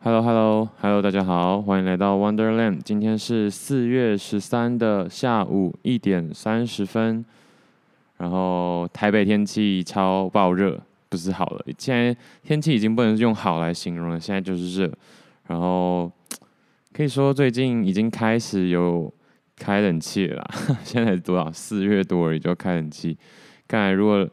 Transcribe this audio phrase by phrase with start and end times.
[0.00, 2.78] Hello，Hello，Hello，大家好，欢迎来到 Wonderland。
[2.84, 7.24] 今天是四月十三的下午一点三十分，
[8.16, 14.88] 然后台北天气超爆热，不是好了，现在天气已经不能用好来形容了，现在就是热。
[15.48, 16.08] 然后
[16.92, 19.12] 可以说最近已经开始有
[19.56, 20.48] 开冷气了，
[20.84, 21.50] 现在多少？
[21.50, 23.18] 四月多而已就开冷气。
[23.66, 24.26] 看来如果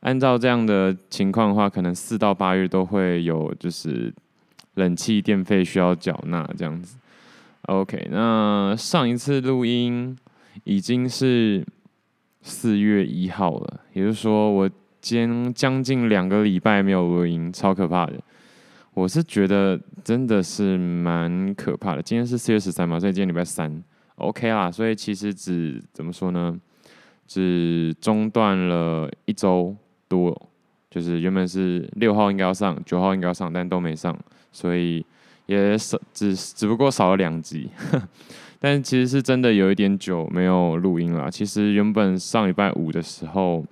[0.00, 4.14] 按照这样的情况的话，可能四到八月都会有就是。
[4.78, 6.96] 冷气电费需要缴纳，这样子。
[7.62, 10.16] OK，那上一次录音
[10.64, 11.62] 已经是
[12.40, 18.14] 四月一号了，也就是说，我将将近两个礼拜没有录音，超可怕的。
[18.94, 22.02] 我是觉得真的是蛮可怕的。
[22.02, 23.82] 今天是四月十三嘛，所以今天礼拜三
[24.16, 24.70] ，OK 啦。
[24.70, 26.58] 所以其实只怎么说呢？
[27.26, 29.76] 只中断了一周
[30.08, 30.50] 多，
[30.90, 34.16] 就是原本是六号应该要上，九号应该要上，但都没上。
[34.50, 35.04] 所以
[35.46, 37.70] 也少只只不过少了两集，
[38.58, 41.30] 但其实是真的有一点久没有录音了。
[41.30, 43.64] 其实原本上礼拜五的时候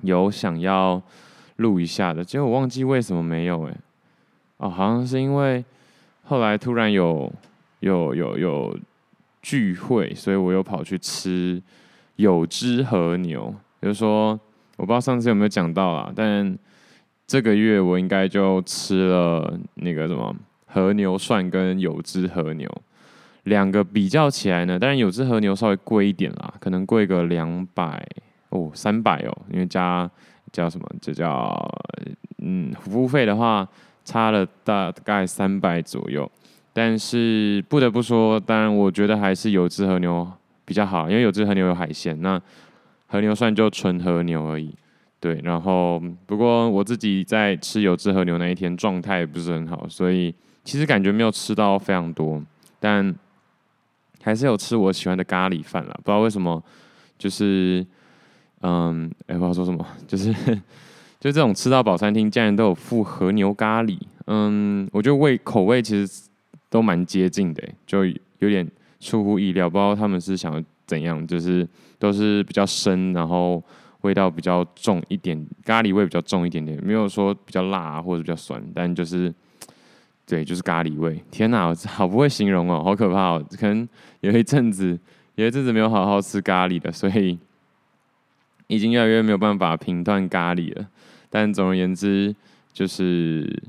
[0.00, 1.00] 有想要
[1.56, 3.76] 录一下的，结果我忘记为什么没有哎、
[4.56, 5.62] 哦，好像是因为
[6.24, 7.30] 后来突然有
[7.80, 8.78] 有有有
[9.42, 11.62] 聚会，所以我又跑去吃
[12.16, 13.54] 有枝和牛。
[13.82, 14.38] 就是说，
[14.80, 16.58] 我不知道上次有没有讲到啊，但。
[17.26, 20.34] 这个月我应该就吃了那个什么
[20.66, 22.68] 和牛涮跟有枝和牛
[23.44, 28.04] 两个比较起来呢，当然有枝和牛稍微贵一点啦，可能贵个两百
[28.48, 30.10] 哦三百哦，因为加
[30.50, 31.56] 叫什么这叫
[32.38, 33.64] 嗯服务费的话
[34.04, 36.28] 差了大概三百左右，
[36.72, 40.28] 但是不得不说，当然我觉得还是有枝和牛
[40.64, 42.42] 比较好，因为有枝和牛有海鲜，那
[43.10, 44.72] 和牛算就纯和牛而已。
[45.18, 52.42] 对，然后不过我自己在吃有枝和牛那一天状态不是很好，所以其实感觉没有吃到非常多，
[52.78, 53.14] 但
[54.22, 55.92] 还是有吃我喜欢的咖喱饭啦。
[55.96, 56.62] 不知道为什么，
[57.18, 57.84] 就是
[58.62, 60.32] 嗯，哎，不知道说什么， 就是
[61.18, 66.28] 就这种吃到饱餐厅竟然都有附和牛咖喱，嗯，我觉得味口味其实
[66.70, 68.06] 都蛮接近的，就
[68.38, 68.66] 有点
[69.00, 71.68] 出乎意料，不知道他们是想要怎样，就是
[72.00, 73.62] 都是比较生，然后。
[74.02, 79.30] 味道比较重一点，咖喱味比较重一点点，没有说比较辣，或者比较酸，但就是，
[80.24, 81.22] 对，就是咖喱味。
[81.30, 83.44] 天哪，我好不会形容哦，好可怕哦！
[83.58, 83.86] 可能
[84.20, 84.98] 有一阵子，
[85.34, 87.38] 有一阵子没有好好吃咖喱的，所以
[88.68, 90.88] 已经越来越没有办法评断咖喱了。
[91.28, 92.34] 但总而言之，
[92.72, 93.62] 就是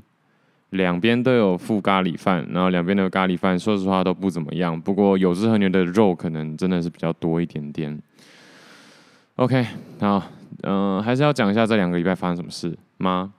[0.72, 4.78] 两边都有附咖喱饭，然后两边的咖喱饭，说实话都不怎么样。
[4.78, 7.98] 不过有枝和牛的肉可能真的是比较多一点点。
[9.36, 9.66] OK，
[10.00, 10.22] 好，
[10.62, 13.32] 嗯、还是要讲一下这两个礼拜发生什么事吗？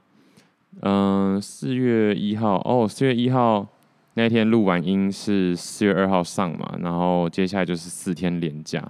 [0.82, 3.68] 嗯、四月一号，哦，四月一号
[4.16, 8.84] 那天录完音是四月二号上嘛，然后接下来就是四天连假，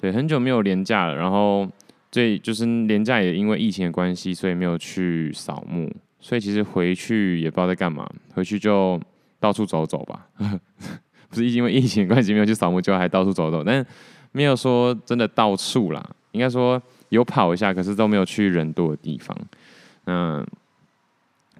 [0.00, 1.68] 对，很久没有连假了，然后
[2.10, 5.90] 这就是连假也因为疫情的关系，所以没有去扫墓，
[6.22, 8.98] 所以其实回去也不知道在干嘛，回去就
[9.40, 10.26] 到处走走吧，
[11.28, 13.84] 不是因为疫情关系没有去扫墓，就还到处走走，但
[14.30, 16.10] 没有说真的到处啦。
[16.30, 16.80] 应该说
[17.10, 19.36] 有跑一下，可是都没有去人多的地方。
[20.06, 20.46] 嗯，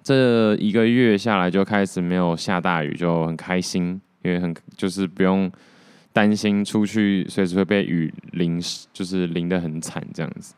[0.01, 5.51] 这一个月下来就开始没有下大雨，就很开心，因为很就是不用
[6.13, 8.59] 担心出去随时会被雨淋，
[8.93, 10.55] 就是淋得很惨这样子。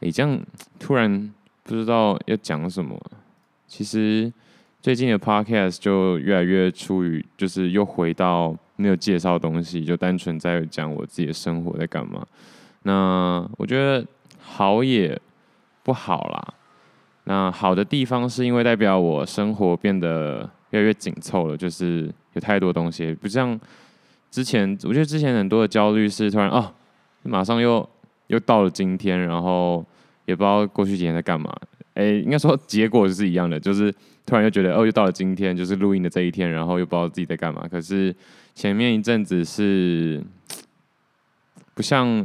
[0.00, 0.40] 诶，这样
[0.80, 2.98] 突然不知道要讲什么。
[3.76, 4.32] 其实
[4.80, 12.24] 最近的 podcast 就越来越出于，就是又回到没有介绍东西，就单纯在讲我自己的生活在干嘛。
[12.84, 14.06] 那我觉得
[14.38, 15.20] 好也
[15.82, 16.54] 不好啦。
[17.24, 23.58] 那好的地方是因为代表我生活变得越来越紧凑了，就是有太多东西，不像
[24.30, 24.70] 之前。
[24.84, 26.72] 我觉得之前很多的焦虑是突然哦，
[27.24, 27.84] 马上又
[28.28, 29.84] 又到了今天，然后
[30.26, 31.52] 也不知道过去几天在干嘛。
[31.94, 33.92] 哎，应该说结果是一样的，就是
[34.26, 37.66] 突然又觉得哦，又到了今天，就是录音的这一天，然后又不知道自己在干嘛。
[37.68, 38.14] 可是
[38.54, 40.22] 前面一阵子是
[41.74, 42.24] 不像。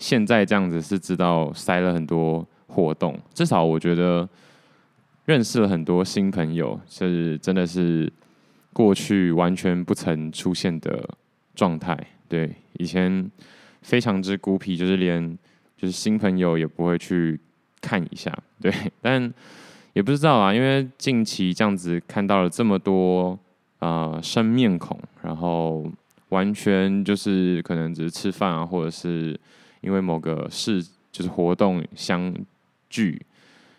[0.00, 4.28] 现在这样子是知道塞了很多活动，至少我觉得
[5.24, 8.08] 认识了很多新朋友，是真的是
[8.72, 11.04] 过去完全不曾出现的
[11.56, 11.98] 状态。
[12.28, 13.28] 对，以前
[13.82, 15.36] 非常之孤僻，就是连
[15.76, 17.40] 就是新朋友也不会去
[17.80, 18.32] 看一下。
[18.60, 19.32] 对，但
[19.92, 23.38] 也不知道啊，因为近期这样子看到了这么多
[23.78, 25.90] 啊、呃、生面孔，然后
[26.30, 29.38] 完全就是可能只是吃饭啊，或者是。
[29.80, 32.34] 因为某个事就是活动相
[32.90, 33.22] 聚，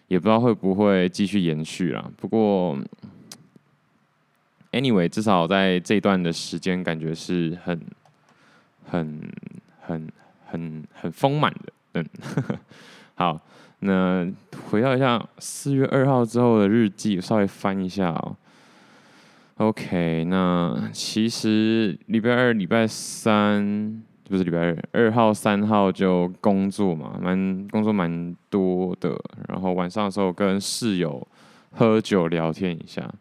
[0.08, 2.10] 也不知道会不会继续延续啦。
[2.16, 2.80] 不过
[4.72, 7.78] anyway，至少在这段的时间，感觉是很、
[8.86, 9.30] 很、
[9.82, 10.10] 很、
[10.46, 11.74] 很、很丰满的。
[11.96, 12.10] 嗯，
[13.16, 13.42] 好，
[13.80, 14.28] 那
[14.70, 18.36] 回到一下四月二号之后的日记，稍微翻一下哦。
[19.58, 24.04] OK，那其实礼拜二、礼拜三。
[24.30, 29.20] 不是礼拜二，二号、三号就工作嘛，蛮工作蛮多的。
[29.48, 31.28] 然后晚上的时候跟室友
[31.72, 33.12] 喝酒聊天一下，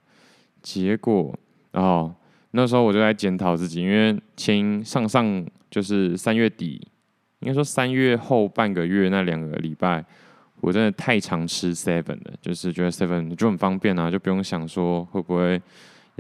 [0.61, 1.34] 结果，
[1.72, 2.12] 然后
[2.50, 6.87] 那时候我就在检讨自己，因为前上上就是三月底，
[7.38, 10.04] 应该说三月后半个月那两个礼拜，
[10.60, 15.60] 我真的太常吃 seven 了，就是觉得 seven 就很方便啊，就不用想说会不会。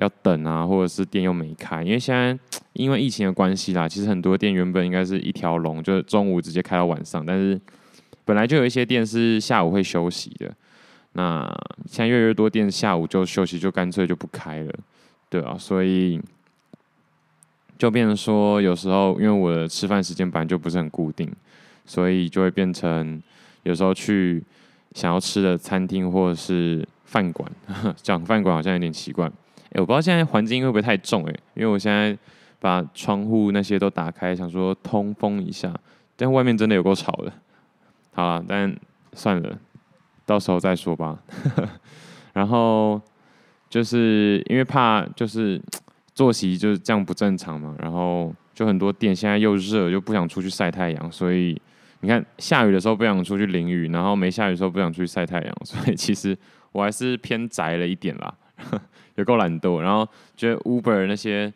[0.00, 2.38] 要等啊，或者是店又没开，因为现在
[2.72, 7.60] 因为疫情的关系啦，其实很多店原本应该是一条龙，就是中午直接开到晚上，但是
[8.24, 10.54] 本来就有一些店是下午会休息的，
[11.14, 11.52] 那
[11.84, 14.72] 现在越来越多店下午就休息，就干脆就不开了，
[15.28, 16.20] 对啊，所以
[17.76, 21.28] 就变成说有时候因为我的吃饭时间本来就不是很固定，
[21.84, 23.20] 所以就会变成
[23.62, 24.42] 有时候去
[24.92, 27.50] 想要吃的餐厅或者是饭馆，
[27.96, 29.26] 讲饭馆好像有点奇怪。
[29.26, 32.16] 哎、我不知道现在环境会不会太重哎、因为我现在
[32.58, 35.72] 把窗户那些都打开，想说通风一下，
[36.16, 37.32] 但外面真的有够吵的。
[38.12, 38.74] 好了，但
[39.12, 39.58] 算了，
[40.24, 41.18] 到时候再说吧。
[42.32, 43.00] 然后
[43.68, 45.60] 就是因为怕就是
[46.14, 51.60] 作息就是这样不正常嘛，然后就很多店现在又热又不想出去晒太阳，所以
[52.00, 56.36] 你看下雨的时候不想出去淋雨，然后没下雨的时候不想出去晒太阳， 所以其实
[56.72, 58.34] 我还是偏宅了一点啦。
[59.16, 61.52] 有够懒惰，然后觉得 Uber 那些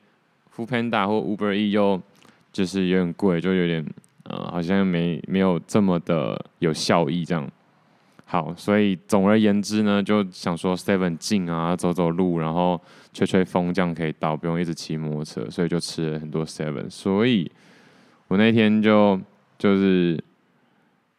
[0.54, 2.00] Foodpanda 或 Uber E 又
[2.52, 3.86] 就是有点贵，就有点
[4.24, 7.48] 呃，好像没没有这么的有效益这样。
[8.24, 12.80] 好，所以总而言之呢，就想说 Seven 近啊，走走路，然后
[13.12, 16.88] 吹吹风，这样可以到，不用一直骑摩托车，所以就吃了很多 Seven。
[16.88, 17.50] 所以
[18.28, 19.20] 我那天就
[19.58, 20.18] 就是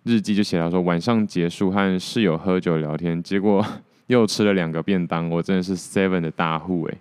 [0.03, 3.65] 日记就写到说，晚上结束和室友喝酒聊天，结果。
[4.07, 6.97] 又吃了两个便当，我真的是 seven 的大户哎。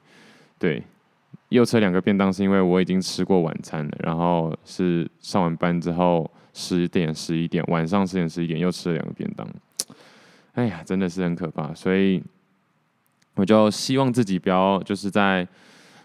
[0.56, 0.80] 对，
[1.48, 9.46] 又吃两个便当是因为我已经吃过晚餐了，然后是上完班之后十点十一点，晚上十点十一点又吃了两个便当。
[10.54, 12.22] 哎呀，真的是很可怕，所以
[13.34, 15.46] 我就希望自己不要就是在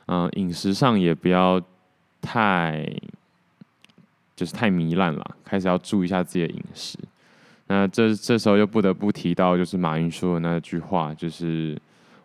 [0.08, 1.62] 嗯饮食上也不要
[2.20, 2.84] 太
[4.38, 6.98] 就是太糜烂了，开始要注意一下自己的饮食。
[7.66, 11.76] 那这这时候又不得不提到，就是马云说的那句话，就是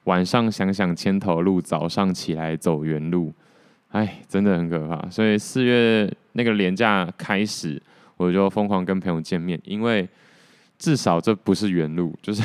[0.05, 3.33] 晚上想想千头路，早上起来走原路。
[3.89, 5.09] 哎，真的很可怕。
[5.11, 7.83] 所以四月那个连假开始，
[8.19, 10.09] 我就疯狂跟朋友见面，因为
[10.79, 12.43] 至少这不是原路，就是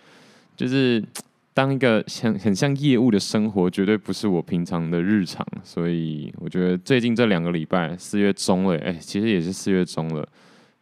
[0.56, 1.04] 就是
[1.54, 5.46] 当一个像很像业务的生活，绝对不是我平常的日常。
[5.62, 10.28] 所以我觉得最近这两个礼拜，四月中了，哎，其实也是四月中了，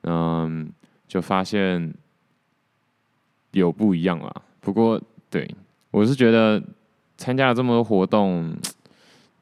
[0.02, 0.72] 嗯。
[1.11, 1.93] 就发现
[3.50, 4.32] 有不一样啦。
[4.61, 5.52] 不过对
[5.90, 6.62] 我是觉得
[7.17, 8.56] 参加了这么多活动，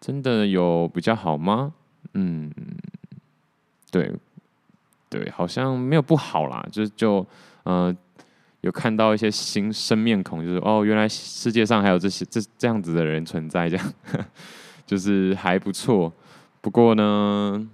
[0.00, 1.74] 真的有比较好吗？
[2.14, 2.50] 嗯，
[3.90, 4.10] 对
[5.10, 6.66] 对，好像没有不好啦。
[6.72, 7.26] 就就
[7.64, 7.94] 呃，
[8.62, 13.94] 有看到一些新生面孔，就是哦，原来世界上还有这些这这样子的人存在，这样
[14.86, 16.12] 就是还不错。
[16.60, 17.68] 不过呢，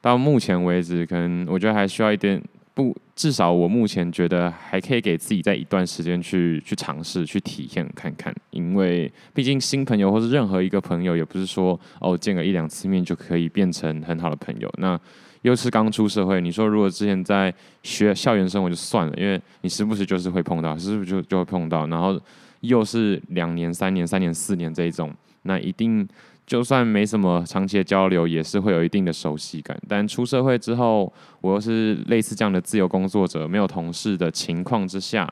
[0.00, 2.42] 到目前为止，可能我觉得还需要一点。
[2.74, 14.70] 不，至少我目前觉得还可以给自己在一段时间去去尝试、去体验看看，因为毕竟新朋友或是任何一个朋友，也不是说哦见个一两次面就可以变成很好的朋友。
[14.76, 15.00] 那
[15.46, 22.20] 又是刚出社会，你说如果之前在学校园生活就算了，因为你时不时就是会碰到，时不时就就会碰到，然后
[22.62, 26.06] 又是两年、三年、三年、四年这一种，那一定。
[26.46, 29.76] 就算没什么长期的交流，也是会有一定的熟悉感。
[29.88, 35.28] 但出社会之后，我又是类似这样的自由工作者，没有同事的情况之下，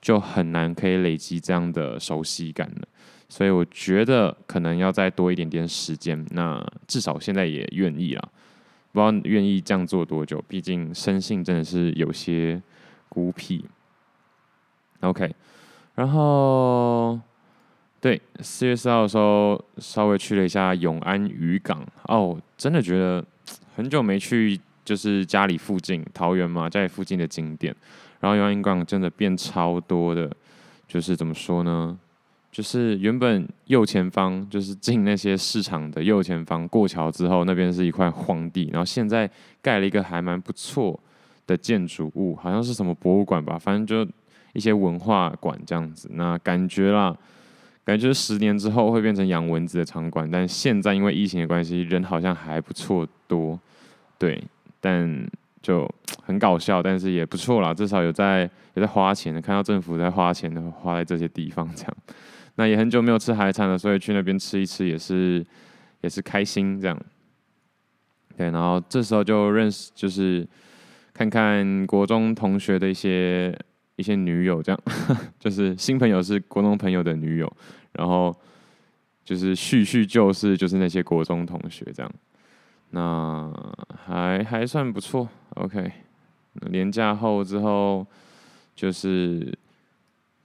[0.00, 2.88] 就很难可以累积这样的熟悉感了。
[3.28, 6.24] 所以我觉得可能要再多一点点时间。
[6.30, 8.26] 那至少现在也愿意了，
[8.94, 10.42] 不知道愿意这样做多久。
[10.48, 12.62] 毕竟生性真的是有些
[13.10, 13.66] 孤僻。
[15.00, 15.34] OK，
[15.94, 17.20] 然后。
[18.00, 23.24] 对，四月四号的时候稍微去了一下永安渔港哦，真的觉得
[23.74, 27.74] 很久没去，就是家里附近桃园嘛，家里附近的景点。
[28.20, 30.30] 然后永安渔港真的变超多的，
[30.86, 31.98] 就是怎么说呢？
[32.54, 39.28] 就是原本右前方就是进那些市场的右前方过桥之后，那边是一块荒地，然后现在
[39.60, 40.98] 盖了一个还蛮不错
[41.48, 44.08] 的建筑物，好像是什么博物馆吧，反正就
[44.52, 46.08] 一些文化馆这样子。
[46.12, 47.16] 那感觉啦。
[47.86, 53.60] 感觉是十年之后会变成养蚊子的场馆，但现在因为疫情的关系，人好像还不错多，
[54.18, 54.42] 对，
[54.80, 55.28] 但
[55.60, 55.86] 就
[56.22, 61.94] 很搞笑，但是也不错啦，至少有在有在花钱，看到政府在花钱的花在这些地方这样，
[62.56, 65.44] 那也很久没有吃海产了，所以去那边吃一吃也是
[66.00, 67.00] 也是开心这样，
[68.36, 70.46] 对，然后这时候就认识就是
[71.12, 73.56] 看看国中同学的一些。
[73.96, 74.80] 一些女友这样，
[75.38, 77.56] 就是新朋友是国中朋友的女友，
[77.92, 78.36] 然后
[79.24, 82.12] 就是叙叙旧事，就是那些国中同学这样，
[82.90, 83.52] 那
[84.04, 85.28] 还还算不错。
[85.50, 85.92] OK，
[86.72, 88.04] 年假后之后
[88.74, 89.56] 就是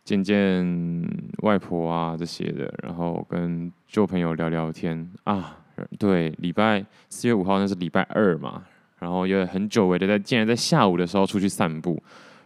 [0.10, 1.08] 见见
[1.44, 5.56] 外婆啊这些的，然后跟旧朋友聊聊天啊。
[6.00, 8.64] 对，礼拜四月五号那是礼拜二嘛，
[8.98, 12.02] 然后也很久违的在竟然在下午的时候出去散步。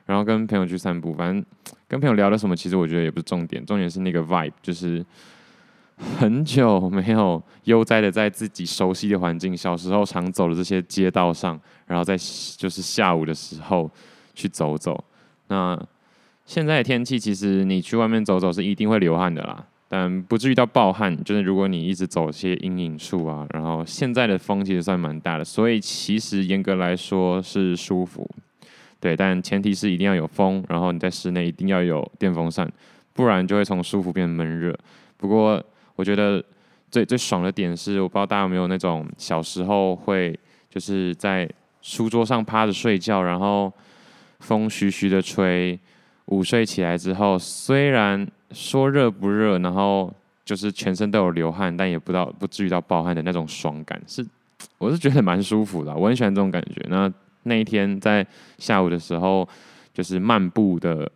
[0.05, 1.41] 然后跟朋友去散步，反正
[1.88, 5.03] 跟朋友聊了什么，其实我觉得也不是重点，重点是那个 vibe，就是
[6.20, 12.17] 很久没有悠哉的在自己熟悉的环境，小时候常走的这些街道上，然后在
[12.58, 13.89] 就是下午的时候
[14.36, 15.01] 去走走。
[15.48, 15.79] 那
[16.46, 21.24] 现在的天气，其实你去外面走走是一定会流汗的啦，但不至于到暴汗。
[21.24, 28.30] 就是如果你一直走些阴影处啊，然后现在的风其实算蛮大的，所以其实严格来说是舒服。
[29.00, 32.72] 对，但前提是一定要有风，然后你在室内一定要有电风扇，
[33.14, 34.78] 不然就会从舒服变闷热。
[35.18, 35.62] 不过
[35.96, 36.44] 我觉得
[36.90, 40.38] 最最爽的点是，我不知道大家有没有那种小时候会
[40.70, 41.50] 就是在
[41.82, 43.72] 书桌上趴着睡觉，然后
[44.40, 45.78] 风徐徐的吹，
[46.27, 50.13] 午睡起来之后，虽然说热不热，然后
[50.46, 54.25] 就是全身都有流汗，但也不到不至于到暴汗的那种爽感，是
[54.77, 56.86] 我是觉得蛮舒服的，我很喜欢这种感觉。
[56.89, 57.12] 那
[57.44, 58.25] 那一天在
[58.58, 59.48] 下午的时候，
[59.94, 61.10] 就是漫步的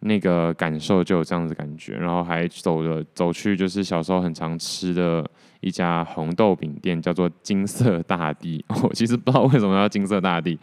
[0.00, 5.24] 那个感受就有这样子感觉，然后还走了走去，就是小时候很常吃的
[5.60, 8.64] 一家红豆饼店，叫做金色大地。
[8.82, 10.58] 我其实不知道为什么要金色大地，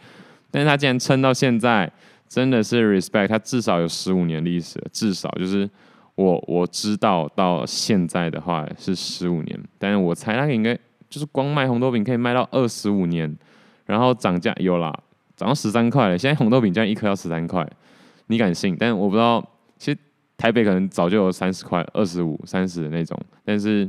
[0.50, 1.90] 但是他竟然撑到现在，
[2.28, 3.28] 真的是 respect。
[3.28, 5.68] 它至少有十五年历史，至少就是
[6.14, 10.74] 我我知道到现在的话是十五年，但是我猜那个应该
[11.08, 13.36] 就是光卖红豆饼可以卖到二十五年，
[13.84, 14.92] 然后涨价有啦。
[15.36, 17.68] 涨到十三块了，现在红豆饼这样一颗要十三块，
[18.28, 18.74] 你敢信？
[18.78, 19.98] 但我不知道，其实
[20.38, 23.86] 台北可能早就有三十块、二十五、三十的那种，但是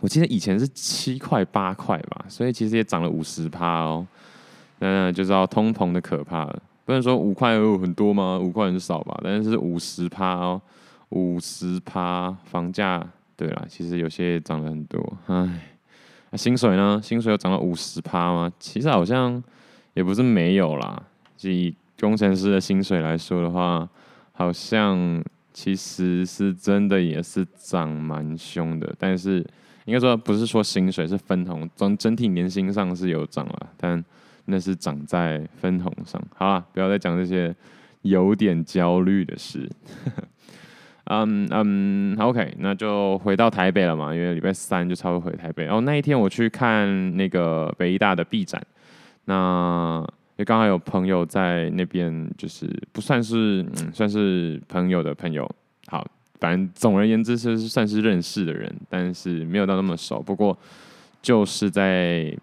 [0.00, 4.06] 我记得以前是七块、八块吧，所以其实也涨了五十趴哦。
[4.80, 6.62] 那就知道通膨的可怕了。
[6.86, 8.38] 不能说五块有很多吗？
[8.38, 9.20] 五块很少吧？
[9.22, 10.62] 但是五十趴哦，
[11.10, 15.18] 五十趴房价，对啦，其实有些涨了很多。
[15.26, 15.68] 唉，
[16.32, 16.98] 薪水呢？
[17.02, 18.50] 薪水有涨到五十趴吗？
[18.58, 19.44] 其实好像。
[19.94, 21.02] 也不是没有啦，
[21.40, 23.88] 以工程师的薪水来说的话，
[24.32, 25.24] 好像
[25.54, 28.94] 其实是真的也是涨蛮凶的。
[28.98, 29.38] 但是
[29.86, 34.04] 应该说不是说薪水是分红，总整体年薪上是有涨了，但
[34.46, 36.20] 那是长在分红上。
[36.34, 37.54] 好了，不要再讲这些
[38.02, 39.70] 有点焦虑的事。
[41.08, 45.64] 嗯嗯，OK，那就回到台北了嘛，因为礼拜三就差不多回台北。
[45.64, 48.60] 然后那一天我去看那个北医大的毕展。
[49.26, 50.04] 那
[50.36, 55.48] 也刚好有朋友在那边，就是不算是嗯，算是朋友的朋友。
[55.86, 56.04] 好，
[56.40, 60.20] 反正总而言之是算是认识的人，但是没有到那么熟。
[60.20, 60.58] 不过
[61.22, 62.36] 就是在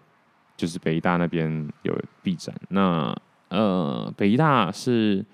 [0.56, 2.54] 就是北大那边有毕展。
[2.68, 3.14] 那
[3.48, 5.24] 呃，北医大是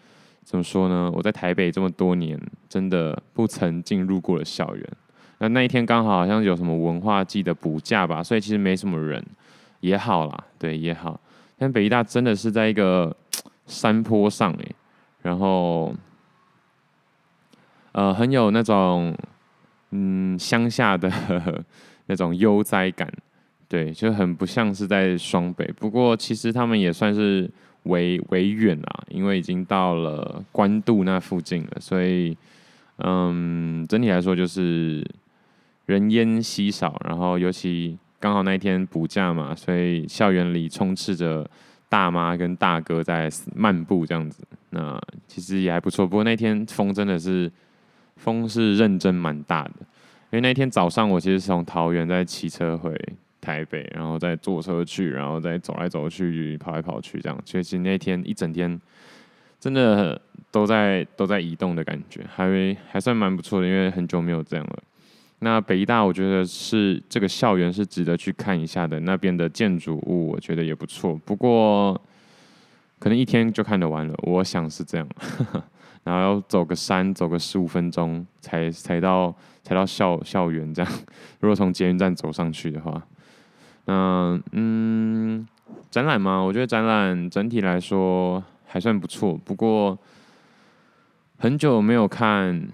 [0.42, 1.10] 怎么说呢？
[1.14, 4.88] 我在台北这么多年，真的不曾进入过的校园。
[5.38, 9.24] 那那一天刚好好像有什么文化季的补假吧，所以其实没什么人，
[9.80, 11.18] 也好啦，对，也好。
[11.56, 13.14] 但北医大真的是在一个
[13.66, 14.74] 山坡上诶，
[15.22, 15.94] 然后
[17.92, 19.16] 呃很有那种
[19.90, 21.10] 嗯乡下的
[22.06, 23.10] 那种悠哉感，
[23.70, 25.64] 对，就很不像是在双北。
[25.78, 27.50] 不过其实他们也算是
[27.84, 32.36] 微微远啦，因为已经到了关渡那附近了，所以
[32.98, 35.02] 嗯整体来说就是
[35.86, 37.96] 人烟稀少，然后尤其。
[38.22, 41.50] 刚好那一天补假嘛，所以校园里充斥着
[41.88, 46.06] 大妈跟大哥在漫步这样子，那其实也还不错。
[46.06, 47.50] 不过那天风真的是
[48.16, 52.94] 风是认真蛮大的，因为那天早上我其实是从桃园在骑车回
[53.40, 57.38] 台北，然后再坐车去，然后再走来走去，跑来跑去这样。
[57.44, 58.80] 其实那天一整天
[59.59, 60.20] 真的
[60.50, 64.82] 都在都在移动的感觉，还还算蛮不错的，因为很久没有这样了。
[65.40, 69.00] 那北医大，我觉得是这个校园是值得去看一下的。
[69.00, 71.14] 那边的建筑物，我觉得也不错。
[71.25, 71.99] 不过，
[72.99, 75.09] 可能一天就看得完了，我想是这样。
[76.04, 80.92] 然后要走个山，走个十五分钟才才到才到校校园这样。
[81.40, 83.02] 如果从捷运站走上去的话，
[83.87, 85.46] 那嗯，
[85.90, 89.34] 展览嘛，我觉得展览整体来说还算不错。
[89.44, 89.99] 不过
[91.38, 92.68] 很久没有看，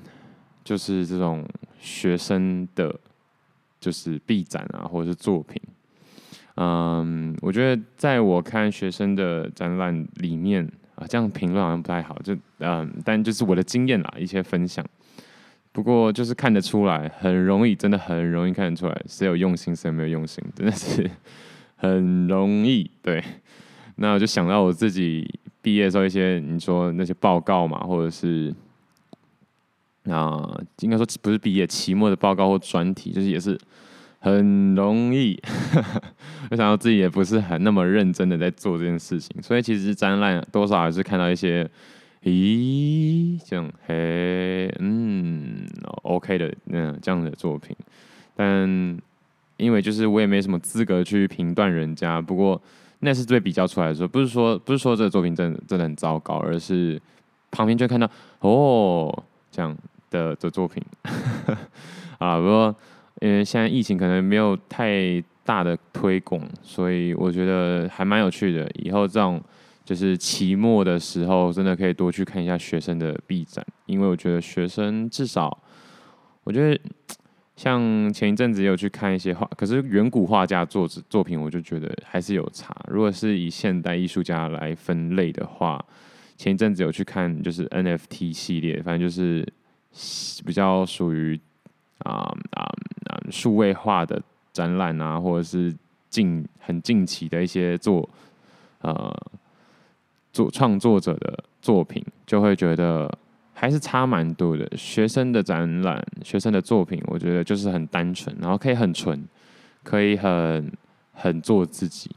[0.64, 1.46] 就是这种
[1.78, 2.94] 学生的，
[3.80, 5.60] 就是毕展啊，或者是作品。
[6.56, 12.18] 嗯，我觉得在我看学生的展览里面啊，这样评论好像不太好。
[12.24, 14.84] 就嗯，但就是我的经验啦，一些分享。
[15.76, 21.10] 不过就是看得出来，很容易，真的很容易看得出来，谁有用心，谁没有用心，真的是
[21.76, 22.90] 很容易。
[23.02, 23.22] 对，
[23.96, 28.54] 那我就想到我自己毕业的时候，一些你说那些报告嘛，或者是
[30.04, 33.58] 啊，应该说不是毕业，期末的报告或专题，就是也是。
[34.18, 35.38] 很容易，
[36.50, 41.68] 我想到自己也不是很那么认真的在做这件事情，所以其实展览多少还是看到一些，
[42.30, 45.66] 咦，这样，嘿，嗯
[46.02, 47.76] ，OK 的那这样的作品，
[48.34, 48.98] 但
[49.56, 52.60] 因为就是我也没什么资格去评断人家，不过
[52.98, 57.00] 那是对比较出来的时候，不是说不是说这个作品真的真的很糟糕，而是
[57.50, 59.76] 旁边就看到哦这样
[60.10, 60.82] 的的作品，
[62.18, 62.74] 啊，不过。
[63.22, 64.92] 因为现在疫情可能没有太
[65.42, 68.70] 大的推广，所以我觉得还蛮有趣的。
[68.74, 69.42] 以后这种
[69.86, 75.56] 就是期末的时候，真的可以多去看一下学生的毕展，因为我觉得学生至少，
[76.42, 76.78] 我觉得
[77.54, 82.76] 像前一阵子也有去看一些画，可是远古画家作作品，我就觉得还是有差。
[82.88, 85.82] 如果是以现代艺术家来分类的话，
[86.36, 89.46] 前一阵子有去看就是 NFT 系列，反正就是
[90.44, 91.40] 比较属于
[92.00, 92.64] 啊啊
[93.06, 93.16] 啊。
[93.30, 95.74] 数位化的展览啊，或者是
[96.08, 98.08] 近很近期的一些作
[98.82, 99.12] 呃
[100.36, 103.10] 作创作者的作品，就会觉得
[103.54, 104.68] 还是差蛮多的。
[104.76, 109.26] 学生的展览，学生的作品，我觉得就是很单纯，然后可以很纯，
[109.82, 110.70] 可以很
[111.12, 112.10] 很做自己。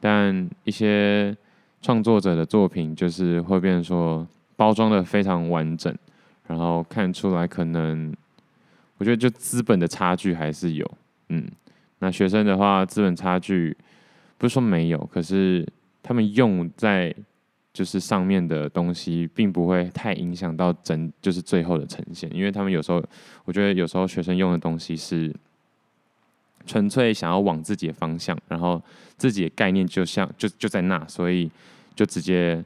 [0.00, 1.36] 但一些
[1.80, 5.96] 创作者的作品，就是会变成说包装的非常完整，
[6.48, 8.12] 然后看出来可能。
[8.96, 10.88] 我觉得就资本的差距还是有，
[11.28, 11.44] 嗯，
[11.98, 13.76] 那学生的话，资本差距
[14.38, 15.66] 不是说没有，可是
[16.00, 17.12] 他们用在
[17.74, 23.04] 就是上面的东西，并不会太影响到整就是最后的呈现，因为他们有时候，
[23.44, 25.30] 我觉得有时候学生用的东西是
[26.64, 28.80] 纯粹想要往自己的方向，然后
[29.18, 31.50] 自己的概念就像就就在那，所以
[31.94, 32.64] 就直接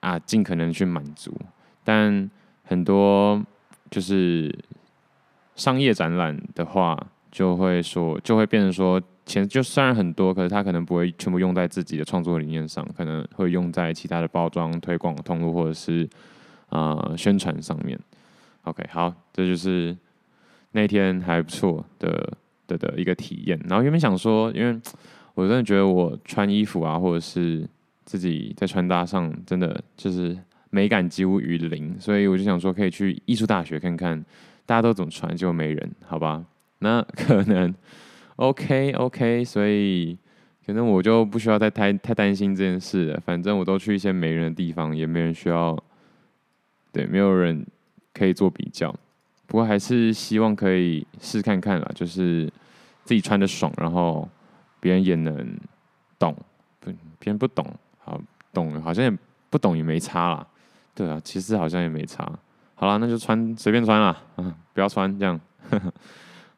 [0.00, 1.34] 啊尽可能去满足，
[1.82, 2.30] 但
[2.64, 3.42] 很多
[3.90, 4.54] 就是。
[5.58, 6.96] 商业展览的话，
[7.32, 16.08] 就会说，就会变成说，钱就虽然很多，可是他可能不会全部用在自己的创作理念上，可能会用在其他的包装、推广通路或者是
[16.70, 17.96] 啊、宣传上面。
[18.62, 19.96] OK，好，这就是
[20.72, 22.32] 那天还不错的
[22.66, 23.60] 的的一个体验。
[23.68, 24.80] 然后原本想说，因为
[25.34, 27.68] 我真的觉得我穿衣服啊，或者是
[28.04, 30.36] 自己在穿搭上，真的就是
[30.70, 34.24] 美感几乎于零，所以我就想说，可以去艺术大学看看。
[34.66, 36.44] 大家都怎么穿，就没人，好吧？
[36.80, 37.74] 那可能
[38.38, 40.16] OK OK，所以
[40.64, 43.20] 可能我就不需要再太太担心这件事了。
[43.26, 45.76] 反正我都去一些没人的地方，也没人需要，
[46.92, 47.66] 对，没有人
[48.14, 48.94] 可以做比较。
[49.46, 52.44] 不过还是希望可以试看看啦，就是
[53.04, 54.28] 自己穿的爽，然后
[54.78, 55.58] 别人也能
[56.16, 56.32] 懂，
[56.78, 57.66] 不，别人不懂，
[57.98, 58.20] 好
[58.52, 59.18] 懂，好像也
[59.50, 60.46] 不懂也没差啦。
[60.94, 62.30] 对啊，其实好像也没差。
[62.76, 65.40] 好了，那就穿随便穿啦，嗯，不要穿这样。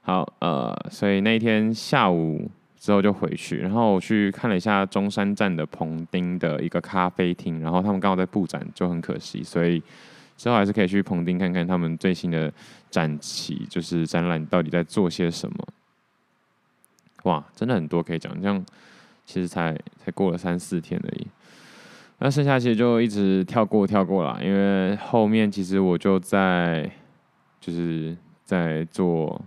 [0.02, 9.82] 好，呃，所以那一天下午之后就回去，然后我去看了一下中山站的彭丁的一个咖啡厅，然后他们刚好在布展，就很可惜，所以
[10.36, 12.50] 之后还是可以去彭丁看看他们最新的
[12.90, 15.56] 展期，就是展览到底在做些什么。
[17.24, 18.64] 哇，真的很多可以讲，这样
[19.26, 21.26] 其实才才过了三四天而已。
[22.18, 26.90] 那剩下其实就一直跳过跳过啦，因为后面其实我就在
[27.60, 29.40] 就是在做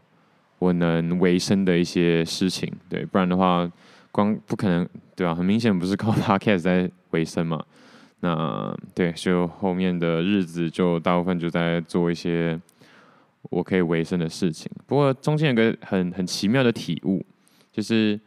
[0.64, 3.70] 我能维生的一些事情，对，不然的话
[4.12, 5.36] 光不可能，对吧？
[5.36, 7.64] 很明显不是靠 Podcast 在维生嘛。
[8.22, 12.60] 那对，就后面的日子就大部分就在做一些
[13.50, 14.72] 我可以维生的事情。
[14.88, 17.26] 不过中间有个很很奇妙的体悟，
[17.72, 18.20] 就是。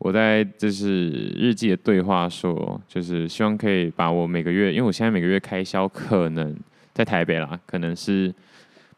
[0.00, 6.56] 我在就是日记的对话说，就是希望可以把我每个月，因为我现在每个月开销可能
[6.94, 8.32] 在台北啦，可能是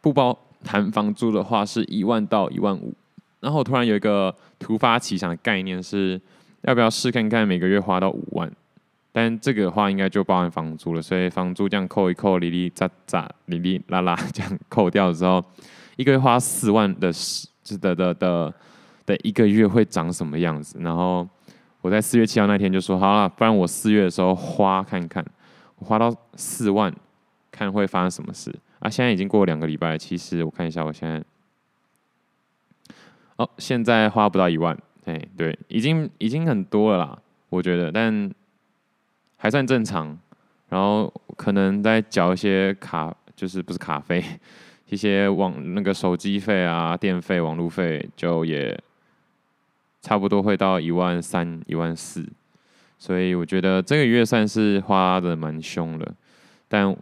[0.03, 2.95] 不包谈房租的话是一万到一万五。
[3.41, 6.21] 然后我突然有一个突发奇想的概念是，
[6.63, 8.51] 要不要试看看每个月花到五万？
[9.13, 15.43] 但这个的话应该就包含房租了，所以房租这样扣一扣，哩哩喳喳，哩哩啦啦这样扣掉之后，
[15.97, 17.11] 一个月花四万的
[17.65, 18.55] 的的的的
[19.07, 20.79] 的一个月会长什么样子？
[20.81, 21.27] 然后
[21.81, 25.25] 我在四月七号那天就说好了，不然我四月的时候花看看，
[25.79, 26.95] 我花到四万，
[27.51, 28.91] 看会发生什么事啊？
[28.91, 31.23] 现在已经过了两个礼拜，其实我看一下，我现在
[33.37, 38.31] 哦，现在花不到一万，哎，对，已经已经很多了啦，我觉得，但。
[39.43, 40.19] 还算正常，
[40.69, 44.23] 然后可能再缴一些卡，就是不是卡费，
[44.91, 48.79] 一些网那个手机费啊、电费、网络费，就也
[50.03, 52.23] 差不多会到一万三、一万四，
[52.99, 56.15] 所以我觉得这个月算是花的蛮凶的，
[56.69, 56.95] 但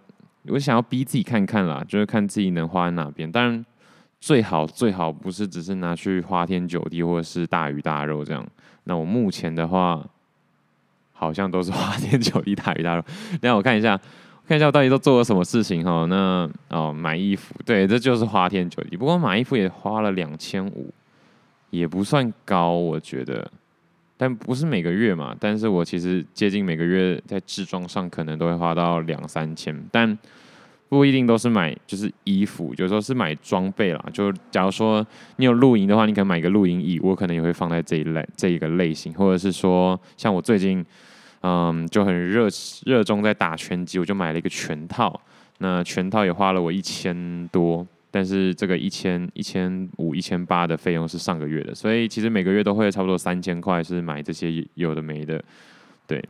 [0.50, 3.64] 我想要逼自己看看啦，就是看自己能花在哪边，当然
[4.20, 8.46] 最好最好不是只是拿去花天酒地或者是大鱼大肉这样，
[8.84, 10.04] 那我目前的话。
[11.20, 13.02] 好像都是花天酒地、大鱼大肉。
[13.40, 14.00] 等下我看一下，
[14.46, 16.06] 看一下我到底都做了什么事情哈。
[16.08, 18.96] 那哦，买衣服，对，这就是花天酒地。
[18.96, 20.94] 不过买衣服也花了两千五，
[21.70, 23.50] 也不算高，我觉得。
[24.18, 25.34] 但不是每个月嘛。
[25.40, 30.18] 但是我其实接近每个月在置装上可能都会花到两三千，但
[30.90, 34.04] 不一定都是买就是衣服，有时候是买装备啦。
[34.12, 40.84] 就假如说你有露营的话，你可以买个露营椅，我可能也会放在这一类这一个类型，或者是说像我最近。
[41.40, 42.48] 嗯，就很热
[42.84, 45.18] 热衷在打拳击，我就买了一个拳套。
[45.58, 55.42] 那拳套也花了我一千多，但是这个一千一千五一千八的费用是上个月的，所以其实每个月都会差不多三千块是买这些有的没的。
[56.06, 56.22] 对，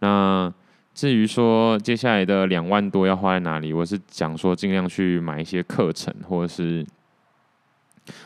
[0.00, 0.52] 那
[0.94, 6.84] 至于说接下来的两万多要花在哪里，我是讲说尽量去买一些课程，或者是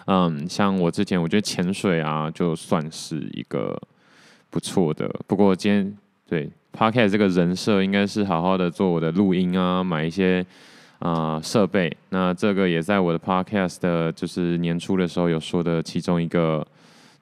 [0.07, 3.81] 嗯，像我之前我觉得潜水啊，就算是一个。
[4.49, 10.47] 不错的，不过今天对 Podcast 这个人设应该是好好的做我的录音啊，买一些
[11.07, 11.95] 啊、设备。
[12.11, 16.67] 那这个也在我的 Podcast 的，就是年初的时候有说的其中一个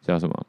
[0.01, 0.47] 叫什么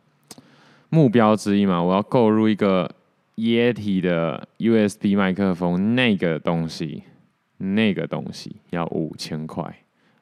[0.89, 2.89] 目标之一嘛，我要购入一个
[3.35, 7.03] Yeti 的 USB 麦克风，那个东西，
[7.57, 9.81] 那个东西要五千块，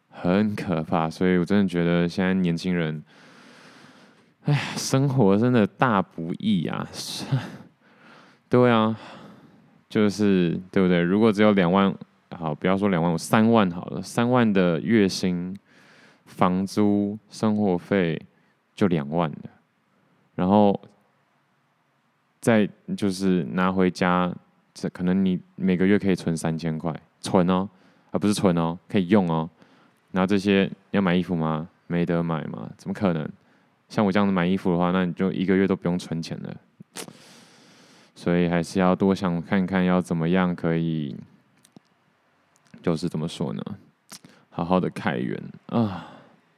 [0.10, 1.10] 很可怕。
[1.10, 3.04] 所以我真的觉得现在年轻人。
[4.46, 6.86] 哎，生活真的大不易啊！
[8.50, 8.94] 对啊，
[9.88, 11.00] 就是对不对？
[11.00, 11.96] 如果只有两万，
[12.36, 15.58] 好，不要说两万，我三万好了，三万的月薪，
[16.26, 18.20] 房租、生活费
[18.76, 19.50] 就两万了，
[20.36, 20.80] 然后
[22.40, 22.68] 再
[22.98, 24.34] 就是拿回家，
[24.74, 27.70] 这可能你每个月可以存三千块，存哦，
[28.12, 29.50] 而不是存哦，可以用哦。
[30.12, 31.68] 然后这些要买衣服吗？
[31.88, 32.70] 没得买吗？
[32.78, 33.30] 怎么可能？
[33.90, 36.56] 像我这样子买衣服的话，那你就一个月都不用存钱了。
[38.16, 41.16] 所以还是要多想看看要怎么样可以，
[42.84, 43.64] 就是怎么说呢？
[44.52, 46.08] 好好的开源啊，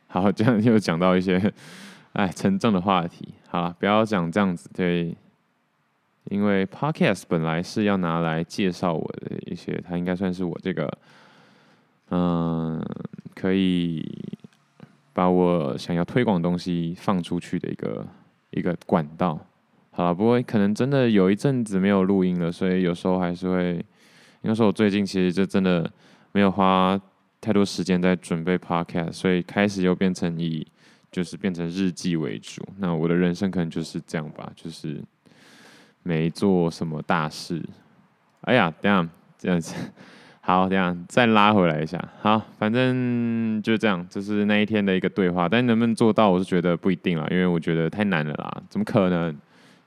[0.08, 1.54] 好，这样又讲到一些
[2.12, 3.30] 哎沉重的话题。
[3.48, 5.16] 好了，不要讲这样子，对，
[6.26, 10.98] 因为 Podcast 本来是要拿来介绍我的一些，它应该算是我这个，
[12.10, 12.84] 嗯，
[13.34, 14.04] 可以。
[15.16, 18.06] 把我想要推广东西放出去的一个
[18.52, 19.40] 一个管道，
[19.92, 23.76] 好了，不过可能真的有一阵子没有录音了，所以有时候还是会，
[24.42, 25.90] 因为说我最近其实就真的
[26.36, 27.00] 没有花
[27.40, 30.68] 太多时间在准备 podcast，所以开始又变成以
[31.10, 32.62] 就是变成日记为主。
[32.78, 35.02] 那我的人生可能就是这样吧，就是
[36.04, 37.64] 没做什么大事。
[38.42, 39.74] 哎呀，这样这样子。
[40.42, 41.98] 好，这样再拉回来一下。
[42.22, 45.48] 好，反正就这样，这是那一天的一个对话。
[45.48, 48.62] 但能不能做到，我是觉得不一定啦，因为我觉得太难了啦。
[48.70, 49.34] 怎么可能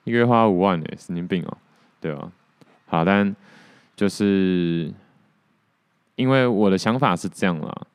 [0.05, 0.87] 一个月花五万呢？
[0.97, 1.59] 神经病哦，
[2.01, 2.33] 对吧？
[2.87, 3.37] 好，但
[3.95, 4.91] 就是
[6.19, 7.87] 因为我的想法是这样啦。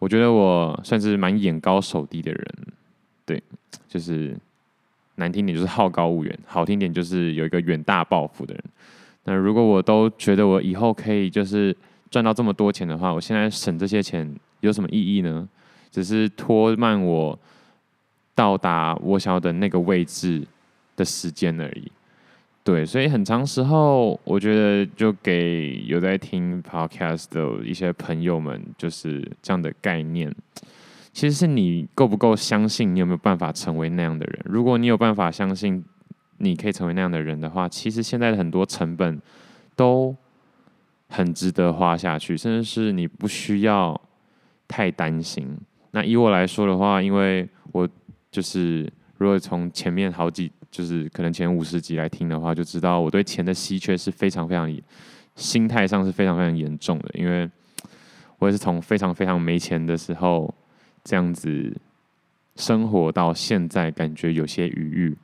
[0.00, 2.54] 我觉得我算是蛮眼高手低的人，
[3.24, 3.40] 对，
[3.86, 4.36] 就是
[5.14, 8.64] 难听点就是好高骛远，好听点就是有一个远大抱负的人。
[9.22, 11.76] 那如果我都觉得我以后可以就是。
[12.10, 14.28] 赚到这么多钱的话，我现在省这些钱
[14.62, 15.48] 有什么意义呢？
[15.92, 17.38] 只是拖慢我
[18.34, 20.44] 到达我想要的那个位置
[20.96, 21.92] 的时间而已。
[22.70, 30.32] 对，所以很长时候，我觉得就给有在听 podcast 的一些朋友们，就是这样的概念。
[31.12, 34.40] 其实是你够不够相信你有没有办法成为那样的人？
[34.44, 35.84] 如果你有办法相信
[36.38, 39.20] 你可以成为那样的人的话，其实现在的很多成本
[39.74, 40.14] 都。
[41.12, 44.00] 很值得花下去，甚至是你不需要
[44.68, 45.58] 太担心。
[45.90, 47.88] 那以我来说的话，因为我
[48.30, 54.72] 就是如果从前面好几就是可能前五十集来听的话，就知道我对钱的稀缺是非常非常，
[55.36, 57.48] 心态上是非常非常严重的，因为
[58.38, 60.52] 我也是从非常非常没钱的时候
[61.02, 61.76] 这样子
[62.56, 65.16] 生活到现在，感觉有些余裕，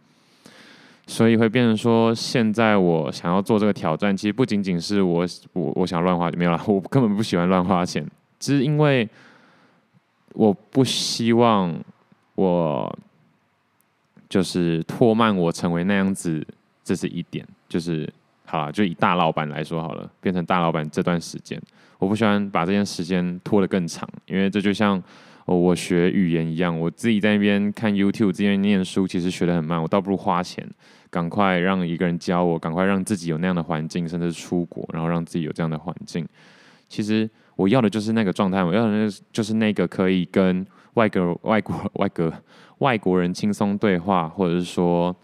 [1.06, 8.06] 所以会变成说，现在我想要做这个挑战，其实不仅仅是我我我想乱花，没有啦，我根本不喜欢乱花钱，
[8.40, 9.08] 只是因为
[10.32, 11.74] 我不希望
[12.34, 12.98] 我
[14.36, 16.46] 就是拖慢我成为那样子，
[16.84, 18.06] 这是一点，就是。
[18.48, 21.60] 好了，就以大老板来说好了，变成大老板这段时间，
[21.98, 25.02] 我不喜欢把这件时间拖得更长，因为这就像
[25.46, 30.64] 我学语言一样，我自己在那边看 YouTube，这边念书，其实学得很慢，我倒不如花钱，
[31.10, 36.24] 赶快让一个人教我，赶快让自己有那样的环境，甚至出国，然后让自己有这样的环境。
[36.88, 42.32] 其实我要的就是那个状态，我要的就是那个可以跟外国、外国、外国、
[42.78, 45.14] 外国人轻松对话，或者是说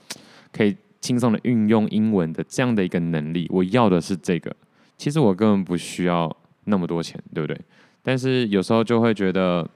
[0.52, 0.76] 可以。
[1.02, 4.54] 轻松的运用英文的这样的一个能力，我要的是这个。
[4.96, 6.30] 其实我根本不需要
[6.66, 7.60] 那么多钱，对不对？
[8.04, 9.68] 但是有时候就会觉得，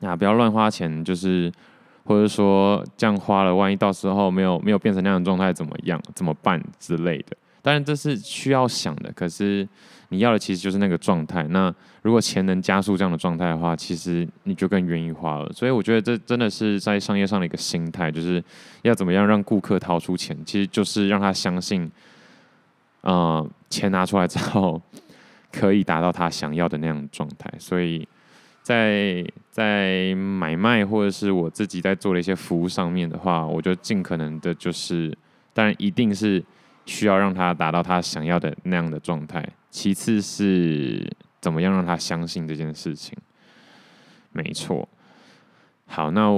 [0.00, 1.48] 啊，不要乱花钱，就是
[2.02, 6.02] 或者说这样花了，万一到时候没有没有变成那样的状态，怎么样？
[6.12, 7.36] 怎么办之类的？
[7.62, 9.68] 当然这是需要想的，可是。
[10.12, 11.44] 你要的其实就是那个状态。
[11.50, 15.48] 那如果钱能加速这样的状态的话，其实你就更愿意花了。
[15.52, 18.42] 所以我觉得这真的是在商业上的一个心态，就是
[18.82, 21.88] 要怎么样让顾客掏出钱，其实就是让他相信，
[23.02, 24.82] 呃，钱拿出来之后
[25.52, 27.48] 可以达到他想要的那样的状态。
[27.60, 28.04] 所以
[28.64, 35.16] 在在买卖或者是我自己在做的一些服务上面的话，我就尽可能的就是，
[35.54, 36.42] 当然一定是
[36.86, 39.46] 需要让他达到他想要的那样的状态。
[39.70, 41.08] 其次是
[41.40, 43.16] 怎么样让他相信这件事情？
[44.32, 44.88] 没错。
[45.86, 46.28] 好，那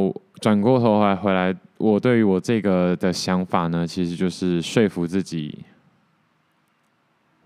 [0.40, 5.64] 转过头来回来，我对于我这个的想法呢，其实就是说服自己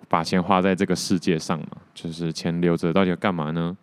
[0.09, 3.77] 把钱花在这个世界上嘛，就是钱留着到底要干嘛呢？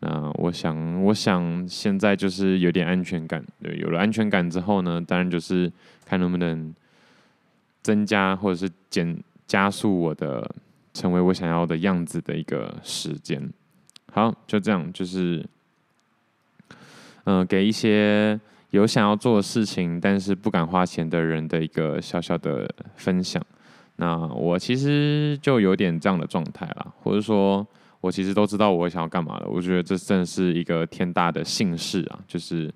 [0.00, 5.72] 那我想，我想现在就是有点安全感，对，有了安全感之后呢，当然就是
[6.04, 6.74] 看能不能
[7.82, 10.48] 增加或者是减加速我的。
[10.94, 13.50] 成为我想要的样子的一个时间，
[14.12, 15.42] 好，就这样，就是，
[17.24, 18.38] 嗯、给一些
[18.72, 23.42] 有想要做的事情，但是不敢花钱的人的一个小小的分享。
[23.96, 27.66] 那我其实就有点这样的状态啦，或者说，
[28.02, 29.46] 我其实都知道我想要干嘛了。
[29.48, 32.20] 我觉得这真是一个天大的幸事啊！
[32.28, 32.70] 就是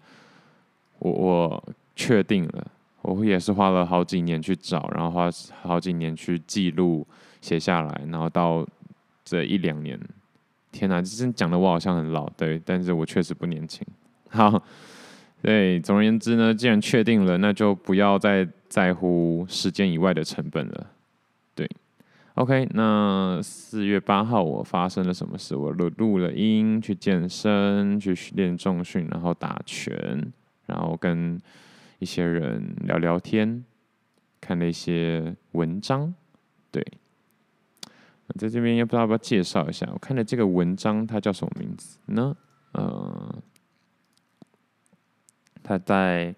[1.00, 1.64] 我我
[1.94, 2.66] 确定了，
[3.06, 5.30] 我也是花了好几年去找，然后花
[5.62, 7.06] 好几年去记录。
[7.42, 8.66] 写下来，然后到
[9.24, 9.96] 这一两年，
[10.72, 13.86] 天哪，这真讲的我好像很老，对，但是我确实不年轻。
[14.30, 14.60] 好，
[15.42, 20.86] 对，总而言之呢，既然确定了，那就不要再在乎时间以外的成本了。
[21.54, 21.70] 对
[22.34, 25.54] ，OK，那四月八号我发生了什么事？
[25.54, 29.94] 我录录了音，去健身，去练重训，然后打拳，
[30.66, 31.40] 然后跟
[31.98, 33.64] 一些人聊聊天，
[34.40, 36.14] 看了一些文章，
[36.70, 36.84] 对。
[38.36, 42.36] 在这边也不知道要不要介绍一下，我看的这个文章它叫什么名字呢？
[42.72, 43.42] 呃，
[45.62, 46.34] 它在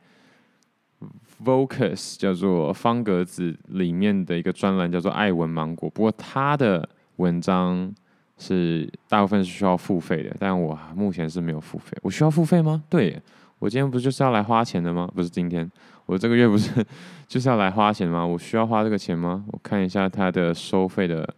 [1.43, 7.93] Focus 叫做方格子里面的一个专栏叫做爱文芒果，不过它的文章
[8.37, 11.97] 是大部分是需要付费的，但我目前是没有付费。
[12.03, 12.85] 我需要付费吗？
[12.91, 13.21] 对，
[13.59, 15.11] 我今天不就是要来花钱的吗？
[15.15, 15.71] 不是今天，
[16.07, 16.85] 我这个月不是
[17.27, 18.25] 就是要来花钱吗？
[18.25, 19.45] 我需要花这个钱吗？
[19.49, 21.35] 我看一下它的收费的。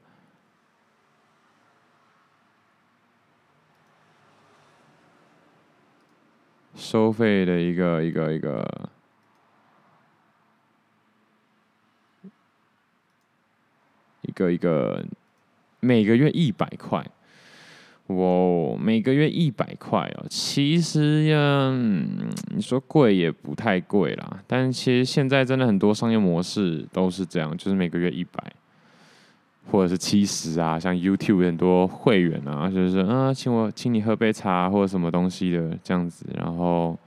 [6.75, 8.89] 收费的一个一个一个
[14.23, 15.05] 一个一个，
[15.81, 17.07] 每个月一百块，
[18.15, 20.27] 我每个月一百块哦。
[20.29, 21.71] 其实呀，
[22.55, 28.53] 你说贵也不太贵啦，但其实现在真的很多商业模式都是这样，就是每个月一百。
[29.71, 36.99] 或者是七十啊，像 YouTube 很多会员啊，就是啊，请我请你喝杯茶或者什么东西的这样子，然后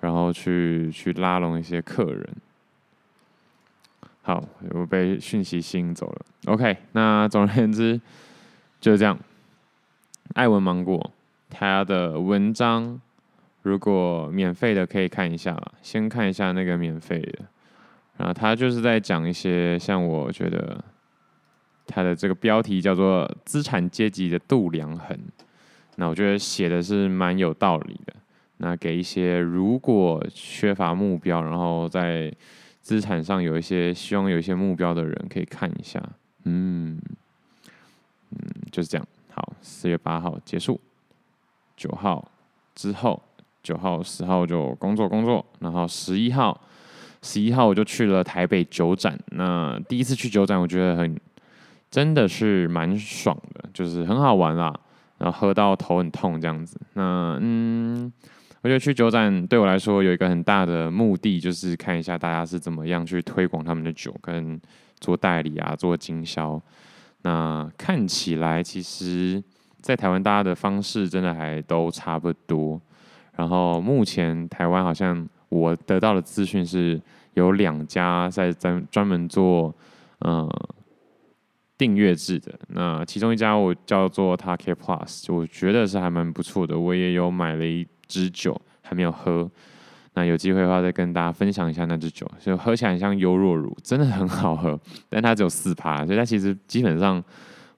[0.00, 2.28] 然后去去拉拢一些客人。
[4.22, 6.26] 好，我被讯息吸引走了。
[6.46, 8.00] OK，那总而言之
[8.80, 9.18] 就是这样。
[10.32, 11.12] 爱文芒果
[11.50, 13.00] 他的文章，
[13.62, 17.44] 如果免费的可以看一下，先看一下那个免费的，
[18.16, 20.82] 然后他就是在讲一些像我觉得。
[21.86, 25.14] 他的这个标题叫做《资产阶级的度量衡》，
[25.96, 28.14] 那我觉得写的是蛮有道理的。
[28.56, 32.32] 那给一些如果缺乏目标，然后在
[32.80, 36.02] 资产上有一些希望有一些目标的人可以看一下。
[36.44, 36.98] 嗯
[38.30, 38.38] 嗯，
[38.72, 39.06] 就是这样。
[39.34, 40.80] 好，四月八号结束，
[41.76, 42.30] 九号
[42.74, 43.20] 之后，
[43.64, 46.60] 九号十号就工作工作，然后十一号，
[47.20, 49.18] 十一号我就去了台北酒展。
[49.32, 51.20] 那第一次去酒展，我觉得很
[51.90, 54.72] 真的是蛮爽的，就是很好玩啦。
[55.18, 58.12] 然后喝到头很痛这样子，那嗯，
[58.62, 64.60] 我觉得去酒展对我来说有一个很大的目的，就是看一下大家是怎么样去推广他们的酒，跟
[65.00, 66.60] 做代理啊，做经销。
[67.24, 69.42] 那看起来其实，
[69.82, 72.80] 在台湾大家的方式真的还都差不多。
[73.36, 76.98] 然后目前台湾好像我得到的资讯是
[77.34, 79.74] 有两家在专专门做
[80.20, 80.48] 嗯。
[81.76, 86.78] 订阅制的，那其中一家我叫做 Take Plus，我觉得是还蛮不错的。
[86.78, 89.50] 我也有买了一支酒，还没有喝。
[90.14, 94.78] 那有机会的话，再跟大家分享一下那支酒，就喝起来像优若乳，真的很好喝。
[95.08, 97.22] 但它只有四趴，所以它其实基本上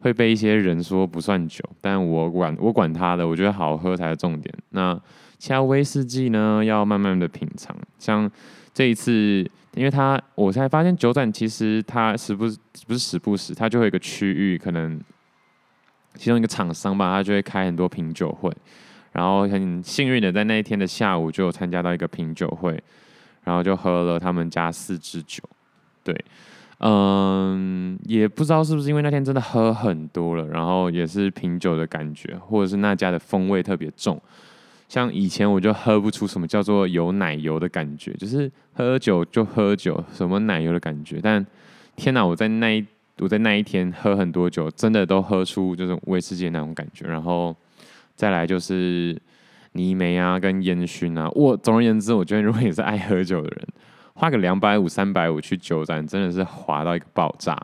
[0.00, 1.64] 会被一些人说不算酒。
[1.80, 4.54] 但我管我管它的，我觉得好喝才是重点。
[4.70, 4.98] 那
[5.38, 7.76] 其他威士忌呢，要慢慢的品尝。
[7.98, 8.30] 像
[8.72, 9.50] 这一次。
[9.76, 14.98] 因为它，我才发现酒展其实它时不时不是时不时，它就会有一个区域，可能
[16.14, 18.50] 其中一个厂商吧，他就会开很多品酒会。
[19.16, 22.78] 然后很幸运的在那一天的下午就参加到一个品酒会，
[23.44, 25.42] 然后就喝了他们家四支酒。
[26.04, 26.14] 对，
[26.80, 34.20] 嗯，也不知道是不是因为那天真的喝很多了，然后也是品酒的感觉，或者是那家的风味特别重。
[34.86, 41.18] 像以前我就喝不出什么叫做有奶油的感觉，就是喝酒就喝酒，什么奶油的感觉。
[41.22, 41.44] 但
[41.96, 42.86] 天哪，我在那一
[43.18, 47.06] 我在那一天喝很多酒，真的都喝出就是威士忌那种感觉。
[47.06, 47.56] 然后
[48.16, 49.16] 再来就是
[49.72, 51.30] 泥煤啊，跟烟熏啊。
[51.36, 53.68] 我总而言之，我觉得如果你是爱喝酒的人，
[54.14, 57.56] 花个两百五、三百五去酒展，真的是划到一个爆炸，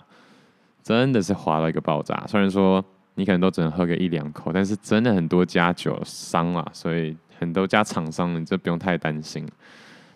[0.82, 2.24] 真的是划到一个爆炸。
[2.28, 2.84] 虽然说。
[3.14, 9.46] 你可能都只能喝个一两口，但是真的很多家酒商啊，所以很多家厂商，你就不用太担心。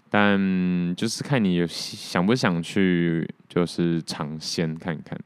[0.08, 5.20] 但就是看你想不想去，就是尝鲜看看。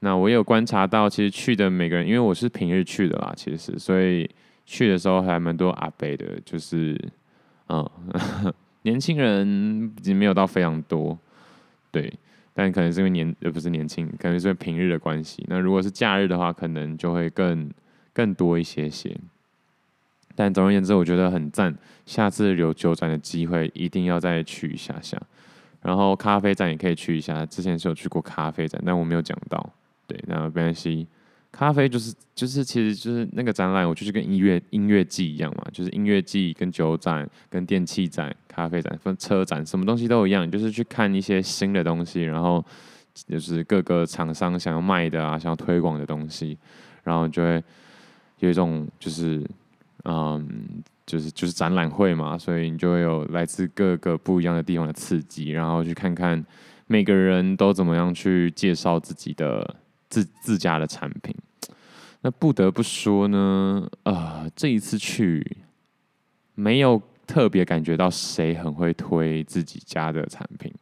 [0.00, 4.28] 那我有观察到，其实去的每个人，因为我是平日去的啦，其实所以
[4.64, 6.98] 去的时候还蛮多阿伯的，就是
[7.68, 7.88] 嗯，
[8.82, 11.18] 年轻人已经没有到非常多，
[11.90, 12.12] 对。
[12.56, 15.44] 但可能是因为年呃不是年轻，可能是因为平日的关系。
[15.48, 17.68] 那如果是假日的话，可能就会更
[18.12, 19.12] 更多一些些。
[20.36, 21.76] 但总而言之，我觉得很赞。
[22.06, 25.20] 下次有酒展的机会，一定要再去一下下。
[25.82, 29.72] 然后咖啡展也可以去一下，之前是有去过咖啡展，但我没有讲到。
[30.06, 31.08] 对，那没关系。
[31.56, 42.62] 咖啡就是就是其实就是那个展览，我就是跟音乐音乐季一样嘛，就是音乐季跟酒展跟电器展、咖啡展分车展，什么东西都一样，就是去看一些新的东西，然后
[43.28, 46.58] 就是各个厂商想要卖的啊，想要推广的东西，
[47.04, 47.62] 然后就会
[48.40, 49.48] 有一种就是
[50.06, 56.44] 嗯，就是就是展览会嘛，所以你就会有来自各个不一样的地方的刺激，然后去看看
[56.88, 59.76] 每个人都怎么样去介绍自己的。
[60.14, 61.34] 自自家的产品，
[62.20, 65.44] 那不得不说呢，呃，这一次去
[66.54, 70.72] 没有特别感觉到谁很会推自己家的产品，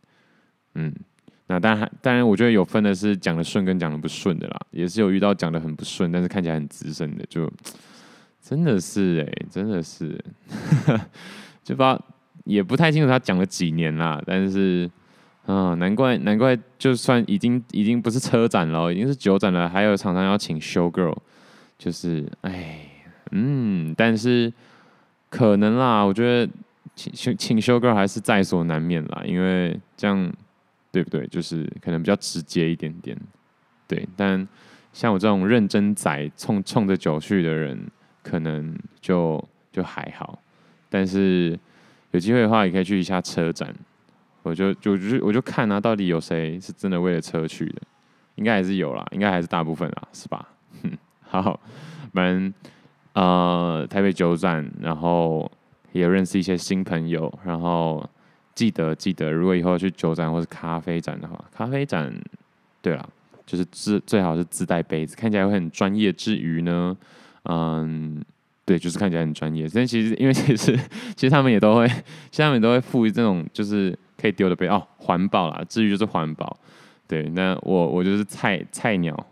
[0.75, 0.95] 嗯，
[1.47, 7.51] 那当然，当然，我觉得有分的是讲的顺跟讲的不顺的啦，也是有遇到讲的很不顺，但是看起来很资深的，就
[8.43, 10.23] 真的是哎、真的是，
[11.65, 11.99] 就不知道
[12.45, 14.91] 也不太清楚他讲了几年啦，但是。
[15.47, 21.17] 啊，难怪难怪，就算已经已经不是车展了，已经是酒展了，还有厂商要请 show girl，
[21.77, 22.79] 就是哎，
[23.33, 24.53] 嗯，但是
[25.29, 26.53] 可能啦，我觉得
[26.95, 30.33] 请请 show girl 还是在所难免啦，因为这样
[30.93, 31.27] 对不对？
[31.27, 33.19] 就是可能比较直接一点点，
[33.89, 34.09] 对。
[34.15, 34.47] 但
[34.93, 37.91] 像我这种认真仔冲冲着酒去的人，
[38.23, 40.39] 可能就就还好。
[40.89, 41.59] 但是
[42.13, 43.75] 有机会的话，也可以去一下车展。
[44.43, 47.83] 我就就就我就看啊，到底有谁是真的为了车去的？
[48.37, 50.49] 应该还是有啦，应该还是大部分啦，是吧？
[50.83, 50.91] 哼，
[51.21, 51.61] 好，
[52.15, 52.53] 反正
[53.13, 55.51] 呃，台北酒展，然后
[55.93, 58.05] 也认识一些新朋友，然后
[58.55, 62.11] 记得记得，如果以后去酒展或是咖啡展的话，咖啡展，
[62.81, 63.07] 对啦，
[63.45, 66.97] 就是自最好是自带杯子，看起来会很专业之余呢，
[67.45, 68.25] 嗯，
[68.65, 69.69] 对，就是看起来很专业。
[69.75, 70.75] 但其实因为其实
[71.15, 73.97] 其实他们也都会，其实他们也都会附这种就是。
[74.23, 76.57] 可以丢的杯哦，环保啦，至于就是环保，
[77.09, 79.27] 对，那我我就是菜菜鸟，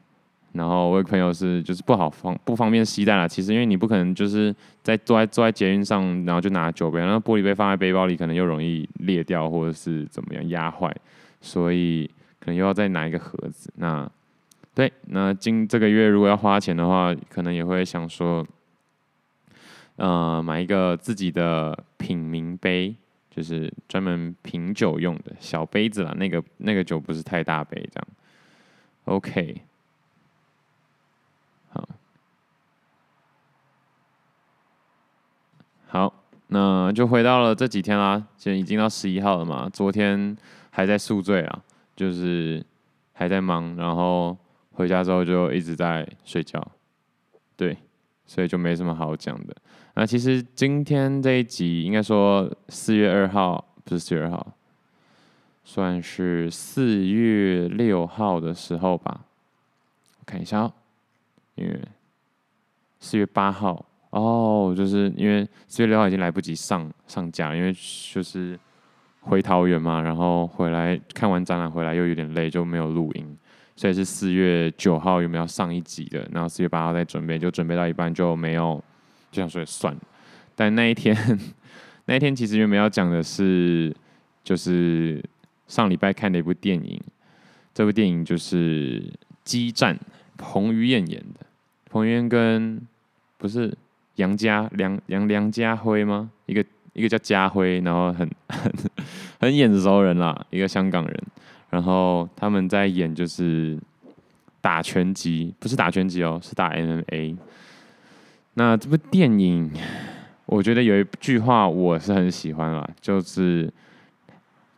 [0.53, 3.29] 然后我有朋友是就是不好方不方便携带啦。
[3.29, 10.93] 其实因为你不可能就是在坐在坐在捷运上，然后就拿酒杯，然后玻璃杯放在背包里，可能又容易裂掉或者是怎么样压坏，
[11.41, 12.11] 所以
[12.41, 13.73] 可能又要再拿一个盒子。
[13.77, 14.11] 那
[14.75, 18.45] 对，那今这个月如果要花钱的话，可能也会想说，
[19.97, 22.95] 呃，买一个自己的品茗杯，
[23.31, 26.13] 就是专门品酒用的小杯子啦。
[26.17, 28.09] 那个那个酒不是太大杯，这样。
[29.05, 29.63] OK。
[31.69, 31.89] 好，
[35.87, 38.27] 好，那就回到了这几天啦。
[38.37, 40.37] 现在已经到十一号了嘛，昨天
[40.71, 41.63] 还在宿醉啊，
[41.95, 42.65] 就是
[43.13, 44.37] 还在忙，然后
[44.73, 46.61] 回家之后就一直在睡觉，
[47.57, 47.77] 对，
[48.27, 49.55] 所以就没什么好讲的。
[49.95, 54.55] 那其实今天这一集应该说四月二号，不是四月二号，
[55.65, 59.21] 算是四月六号的时候吧，
[60.25, 60.73] 看一下哦。
[61.57, 61.79] 因为
[63.01, 67.75] 四月八号哦，就是因为四月六号已经来不及上上架，因为
[68.13, 68.59] 就是
[69.21, 73.37] 回桃园嘛，然后回来看完展览回来又有点累，就没有录音，
[73.77, 76.27] 所以是四月九号有没有上一集的？
[76.33, 78.83] 然后四月八号再准备，就准备到一半就没有，
[79.31, 80.01] 就想说算了。
[80.55, 81.17] 但那一天
[82.07, 83.95] 那一天其实原本要讲的是，
[84.43, 85.23] 就是
[85.69, 87.01] 上礼拜看的一部电影，
[87.73, 89.01] 这部电影就是
[89.45, 89.95] 《激战》，
[90.37, 91.47] 彭于晏演的。
[91.89, 92.81] 彭于晏跟
[93.39, 93.77] 不是
[94.17, 96.31] 杨家梁梁梁家辉吗？
[96.47, 98.73] 一个一个叫家辉，然后很很
[99.41, 101.23] 很眼熟人啦，一个香港人。
[101.71, 103.79] 然后他们在演就是
[104.61, 107.37] 打拳击，不是打拳击哦，是打 MMA。
[108.55, 109.71] 那这部电影，
[110.47, 113.73] 我觉得有一句话我是很喜欢啦，就是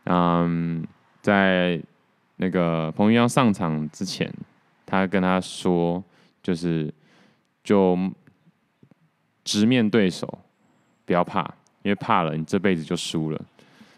[0.05, 0.85] 嗯，
[1.21, 1.81] 在
[2.37, 4.31] 那个彭于晏上场之前，
[4.85, 6.03] 他跟他说，
[6.41, 6.93] 就是。
[7.63, 7.97] 就
[9.45, 10.27] 直面对手，
[11.05, 11.39] 不要怕，
[11.81, 13.41] 因为怕了，你这辈子就输了。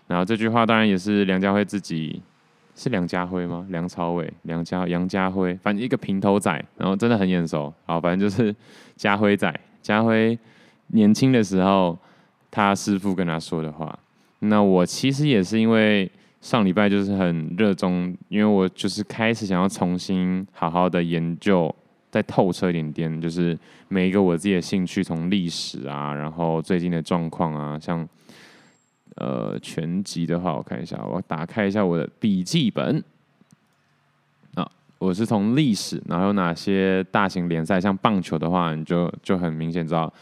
[0.05, 2.21] 然后这句话当然也是梁家辉自己，
[2.75, 3.65] 是梁家辉吗？
[3.69, 7.73] 梁朝伟、梁家、杨家辉，反正一个平头仔，然后真的很眼熟。
[7.85, 8.53] 好，反正就是
[8.95, 9.53] 家辉仔。
[9.81, 10.37] 家辉
[10.87, 11.97] 年轻的时候，
[12.51, 13.97] 他师父跟他说的话。
[14.39, 16.11] 那我其实也是因为
[16.41, 21.73] 上礼拜就是很热衷，因为我就是开始想要重新好好的研究。
[22.11, 23.57] 再透彻一点点，就是
[23.89, 28.07] 每一个我自己的兴趣，从历史啊，然后最近的状况啊，像
[29.15, 33.03] 呃全集的话，我看一下，我打开一下我的笔记本
[34.55, 40.13] 啊，我是从历史，然后有哪些大型联赛，像棒球的话，你就就很明显知道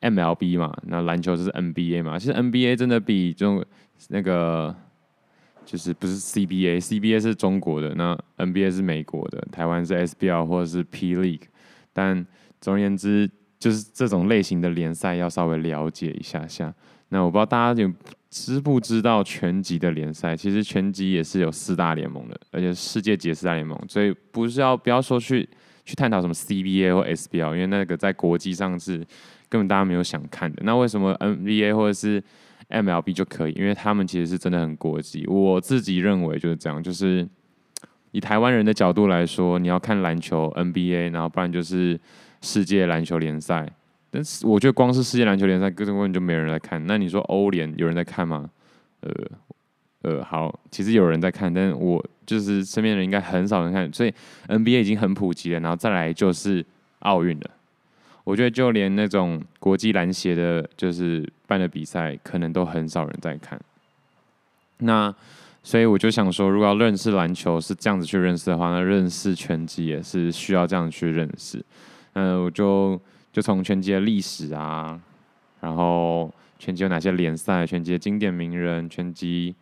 [0.00, 3.64] MLB 嘛，那篮球就是 NBA 嘛，其实 NBA 真的比就
[4.08, 4.74] 那个。
[5.64, 11.44] 就是不是 CBA，CBA 是中国的，那 NBA 是美国的，台湾是 SBL 或者是 P League，
[11.92, 12.26] 但
[12.60, 16.74] 总而言之，就是这种类型的联赛要稍微了解一下下。
[17.12, 17.92] 那我不知道大家有
[18.30, 20.34] 知不知道拳击的联赛？
[20.34, 25.46] 其实拳击也是有四大联盟的，而且世界级四大联盟，所以不是要不要说去
[25.84, 28.96] 去探讨什么 CBA 或 SBL，因为那个在国际上是
[29.50, 30.62] 根本大家没有想看的。
[30.64, 32.22] 那为什么 NBA 或者是
[32.70, 35.26] MLB 就可以，因为他们其实是真的很国际。
[35.26, 37.28] 我自己认为就是这样，就是
[38.12, 42.00] 以台湾人的角度来说，你要看篮球 NBA，然后不然就是
[42.40, 43.70] 世界篮球联赛。
[44.12, 46.86] 但是我觉得光是世界篮球联赛根本就没人来看。
[46.86, 48.48] 那你说欧联有人在看吗？
[49.00, 49.10] 呃
[50.02, 54.12] 呃，好，其实有人在看，但是我就是身边人应该很少人看，所以
[54.48, 55.60] NBA 已经很普及了。
[55.60, 56.64] 然后再来就是
[56.98, 57.50] 奥运了。
[58.24, 63.60] 我觉得就连那种国际篮协的，就是办的比赛，可能都很少人在看。
[64.78, 65.14] 那
[65.62, 71.64] 所以我就想说，如果要认识篮球是这样子去认识的话，那认识拳击也是需要这样去认识。
[72.14, 73.00] 嗯，我就
[73.32, 75.00] 就从拳击的历史啊，
[75.60, 79.54] 然后拳击有哪些联赛，拳击的经典名人，拳击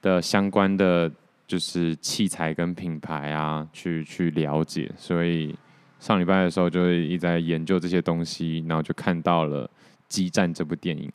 [0.00, 1.10] 的相关的
[1.46, 4.90] 就是器材跟品牌啊，去去了解。
[4.96, 5.54] 所以。
[6.00, 9.66] 上礼拜的时候就一直在研究这些东西，然后就看到了
[10.08, 11.10] 《激战》这部电影。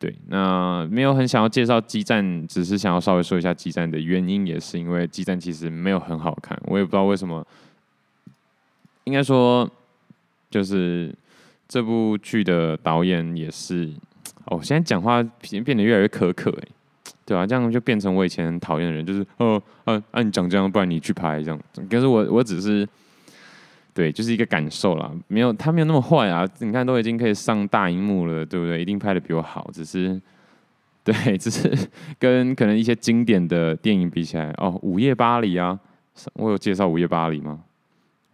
[0.00, 7.46] 对，那没有很想要介绍《激战》，只是想要稍微说一下《激战》的原因，也是因为《激战》其实没有很好看，我也不知道为什么。
[9.04, 9.70] 应该说，
[10.50, 11.14] 就是
[11.70, 13.88] 这部剧的导演也是。
[14.46, 16.68] 哦，现在讲话变变得越来越苛刻，哎，
[17.24, 21.60] 对啊，这样就变成我以前讨厌的人，就是哦，按、啊、按、啊、你讲这样，不然你去拍这样。
[21.88, 22.86] 可是我我只是。
[23.92, 26.48] 对，就是一个感受啦，没有他没有那么坏啊！
[26.60, 28.80] 你看都已经可以上大荧幕了，对不对？
[28.80, 30.18] 一定拍的比我好，只是，
[31.02, 31.68] 对，只是
[32.16, 35.78] 跟可能一些经典的电影比起来，哦，《午夜巴黎》啊，
[36.34, 37.58] 我有介绍《午夜巴黎》吗？《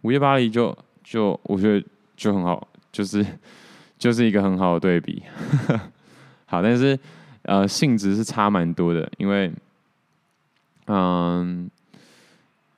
[0.03, 1.83] 午夜巴黎就就我觉得
[2.15, 2.65] 就很好，
[2.97, 3.25] 就是
[3.99, 5.21] 就是一个很好的对比。
[6.45, 6.97] 好，但是
[7.43, 9.51] 呃性质是差蛮多的，因为
[10.87, 11.69] 嗯。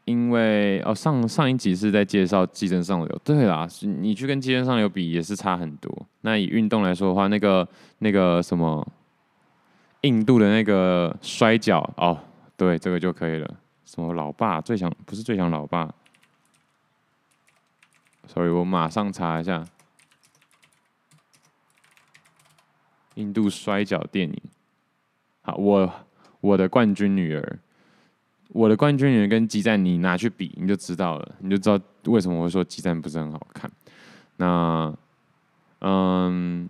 [0.05, 3.07] 因为哦，上上一集是在介绍《寄生上流》。
[3.23, 6.07] 对啦，你去跟《寄生上流》比也是差很多。
[6.21, 7.67] 那以运动来说的话，那个
[7.99, 8.83] 那个什么，
[10.01, 12.17] 印度的那个摔跤哦，
[12.57, 13.47] 对，这个就可以了。
[13.85, 15.87] 什么老爸最强不是最强老爸
[18.25, 19.63] ，sorry，我马上查一下。
[23.19, 24.41] 印度摔角电影，
[25.41, 25.93] 好，我
[26.39, 27.59] 我的冠军女儿。
[28.51, 33.69] 我的冠军女儿跟激战，你拿去比，你就知道了，你就知道为什么我会说激战不是很好看。
[34.37, 34.91] 那，
[35.81, 36.67] 嗯，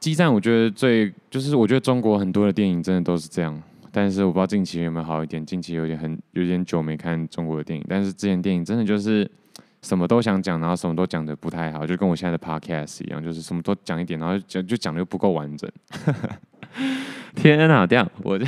[0.00, 3.62] 激战我觉得最就是我觉得中国很多的电影真的都是这样，
[3.92, 9.30] 但是我不知道近期有没有好一点，近期有点很有点久没看中国的电影，但是之前电影真的就是
[9.82, 15.70] 什么都想讲，然后什么都讲得不太好，就跟我现在的 podcast 一样，就是什么都讲一点，然后讲就讲得又不够完整。
[17.34, 18.44] 天哪，这样我就。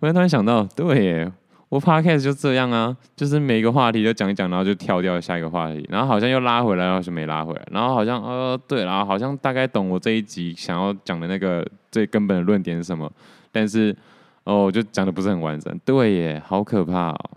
[0.00, 1.32] 我 就突然想到，对耶，
[1.70, 13.10] 我 podcast 就这样啊，就是每一个话题都讲一讲，然后就跳掉下一个话题，然后好像又拉回来，然后是没拉回来，然后好像呃对，然后好像大概懂我这一集想要讲的那个最根本的论点是什么，
[13.50, 13.96] 但是
[14.44, 17.30] 哦，就讲的不是很完整，对耶，好可怕哦。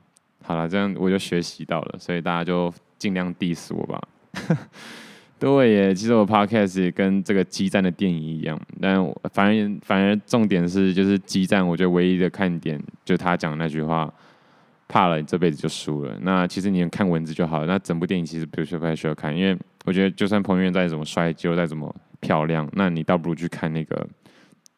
[0.52, 4.02] 好了，这样我就学习到了，所以大家就尽量 diss 我吧。
[5.40, 8.96] 对耶，其实我 podcast 也跟这个激战的电影一样，但
[9.32, 14.14] 反而反而重点是就是激战，我觉得唯一的看点就他讲的那句话，
[14.90, 16.18] 怕了你这辈子就输了。
[16.22, 24.06] 那其实你看文字就好了，那整部电影其实不需要不太需要看，因为我觉得就算彭于晏再怎么帅，肌肉再怎么漂亮，那你倒不如去看那个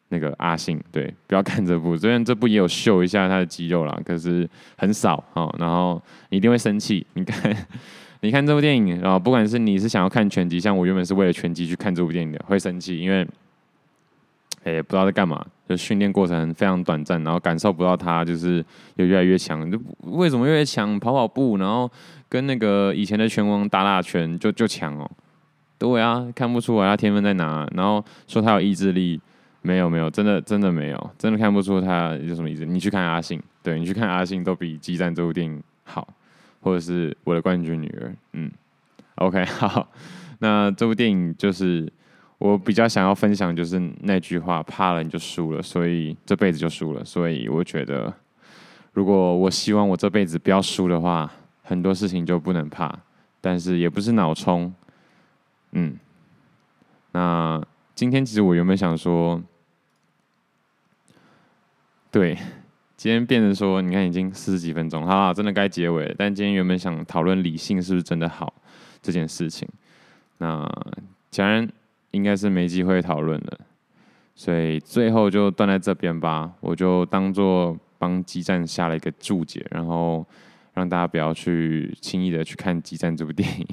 [0.08, 6.00] 那个阿信，对，不要看这部，虽然这部也有秀一下他的肌肉啦，可是很少哦，然后
[6.30, 7.54] 你一定会生气，你看。
[8.20, 13.20] 你看这部电影，然后不管是你是想要看拳击，像我原本是为了拳击去看这部电影的，会生气，因为，
[14.62, 18.64] 哎，不知道在干嘛，就训练过程非常短暂，然后感受不到他就是
[18.96, 20.98] 有越来越强，就为什么越来越强？
[20.98, 21.90] 跑跑步，然后
[22.26, 25.10] 跟那个以前的拳王打打拳就就强哦，
[25.76, 29.20] 对啊，看不出来他天分在哪，然后说他有意志力，
[29.64, 32.64] 没有没有，真的真的没有，真的看不出他有什么意思。
[32.64, 36.06] 你去看阿信，对，你去看阿信都比《激战》这部电影好。
[36.60, 38.50] 或者是我的冠军女儿，嗯
[39.16, 39.86] ，OK， 好，
[40.38, 41.86] 那这部电影就是
[42.38, 47.04] 我比较想要分享，就是那句话，怕了你就输了，所以这辈子就输了。
[47.04, 48.10] 所以我觉得，
[48.94, 51.30] 如果我希望我这辈子不要输的话，
[51.62, 52.90] 很多事情就不能怕，
[53.42, 54.72] 但是也不是脑冲，
[55.72, 55.94] 嗯。
[57.12, 57.62] 那
[57.94, 59.38] 今天其实我原本想说，
[62.14, 62.38] 对。
[62.96, 66.14] 今天变成说，你看已经四十几分钟，好，真的该结尾了。
[66.16, 68.54] 但今天原本想讨论理性是不是真的好
[69.02, 69.68] 这件事情，
[70.38, 70.64] 那
[71.28, 71.68] 既然
[72.12, 73.58] 应该是没机会讨论了，
[74.36, 76.52] 所以最后就断在这边吧。
[76.60, 80.24] 我就当做帮激战下了一个注解，然后
[80.74, 83.66] 让大家不要去轻易的去看激战这部电影。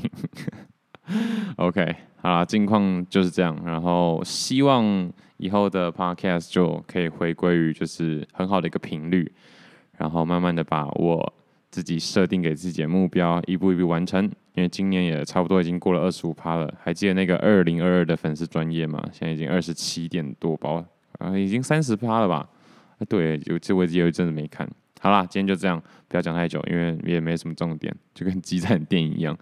[1.57, 3.55] OK，好啦，近况就是这样。
[3.63, 9.29] 然后希望以后的 Podcast 就可以回归于就是很好的一个频率，
[9.97, 11.33] 然后慢慢的把我
[11.71, 14.23] 自己设定给自己的目标一步一步完成。
[14.53, 19.01] 因为今年也差不多已经过了二十五趴了，还记得那个二零二二的粉丝专业吗？
[19.11, 20.85] 现在已经二十七点多包，
[21.17, 22.47] 啊，已经三十趴了吧？
[23.09, 24.69] 对，有这我有一阵子没看。
[24.99, 29.35] 好啦，今天就这样，不要讲太久，因为也没什么重点，就跟激战电影一样。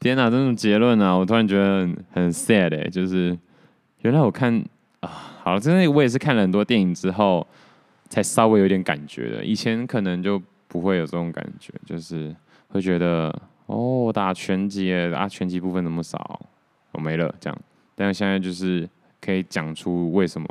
[0.00, 3.38] 天哪，这种结论啊，我突然觉得很，很 sad 哎，就是
[4.00, 4.62] 原来我看
[5.00, 5.08] 啊，
[5.42, 7.46] 好了，真的我也是看了很多电影之后，
[8.08, 9.44] 才稍微有点感觉的。
[9.44, 12.34] 以前可能就不会有这种感觉，就是
[12.68, 13.34] 会觉得
[13.66, 16.40] 哦，打拳击啊，拳击部分那么少，
[16.92, 17.58] 我、没了这样。
[17.94, 18.88] 但是现在就是
[19.20, 20.46] 可以讲出为什么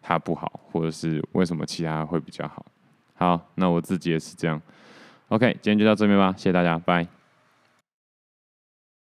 [0.00, 2.64] 它不好，或者是为什么其他会比较好。
[3.14, 4.60] 好，那我自己也是这样。
[5.28, 7.21] OK，今天就到这边吧，谢谢大家，拜。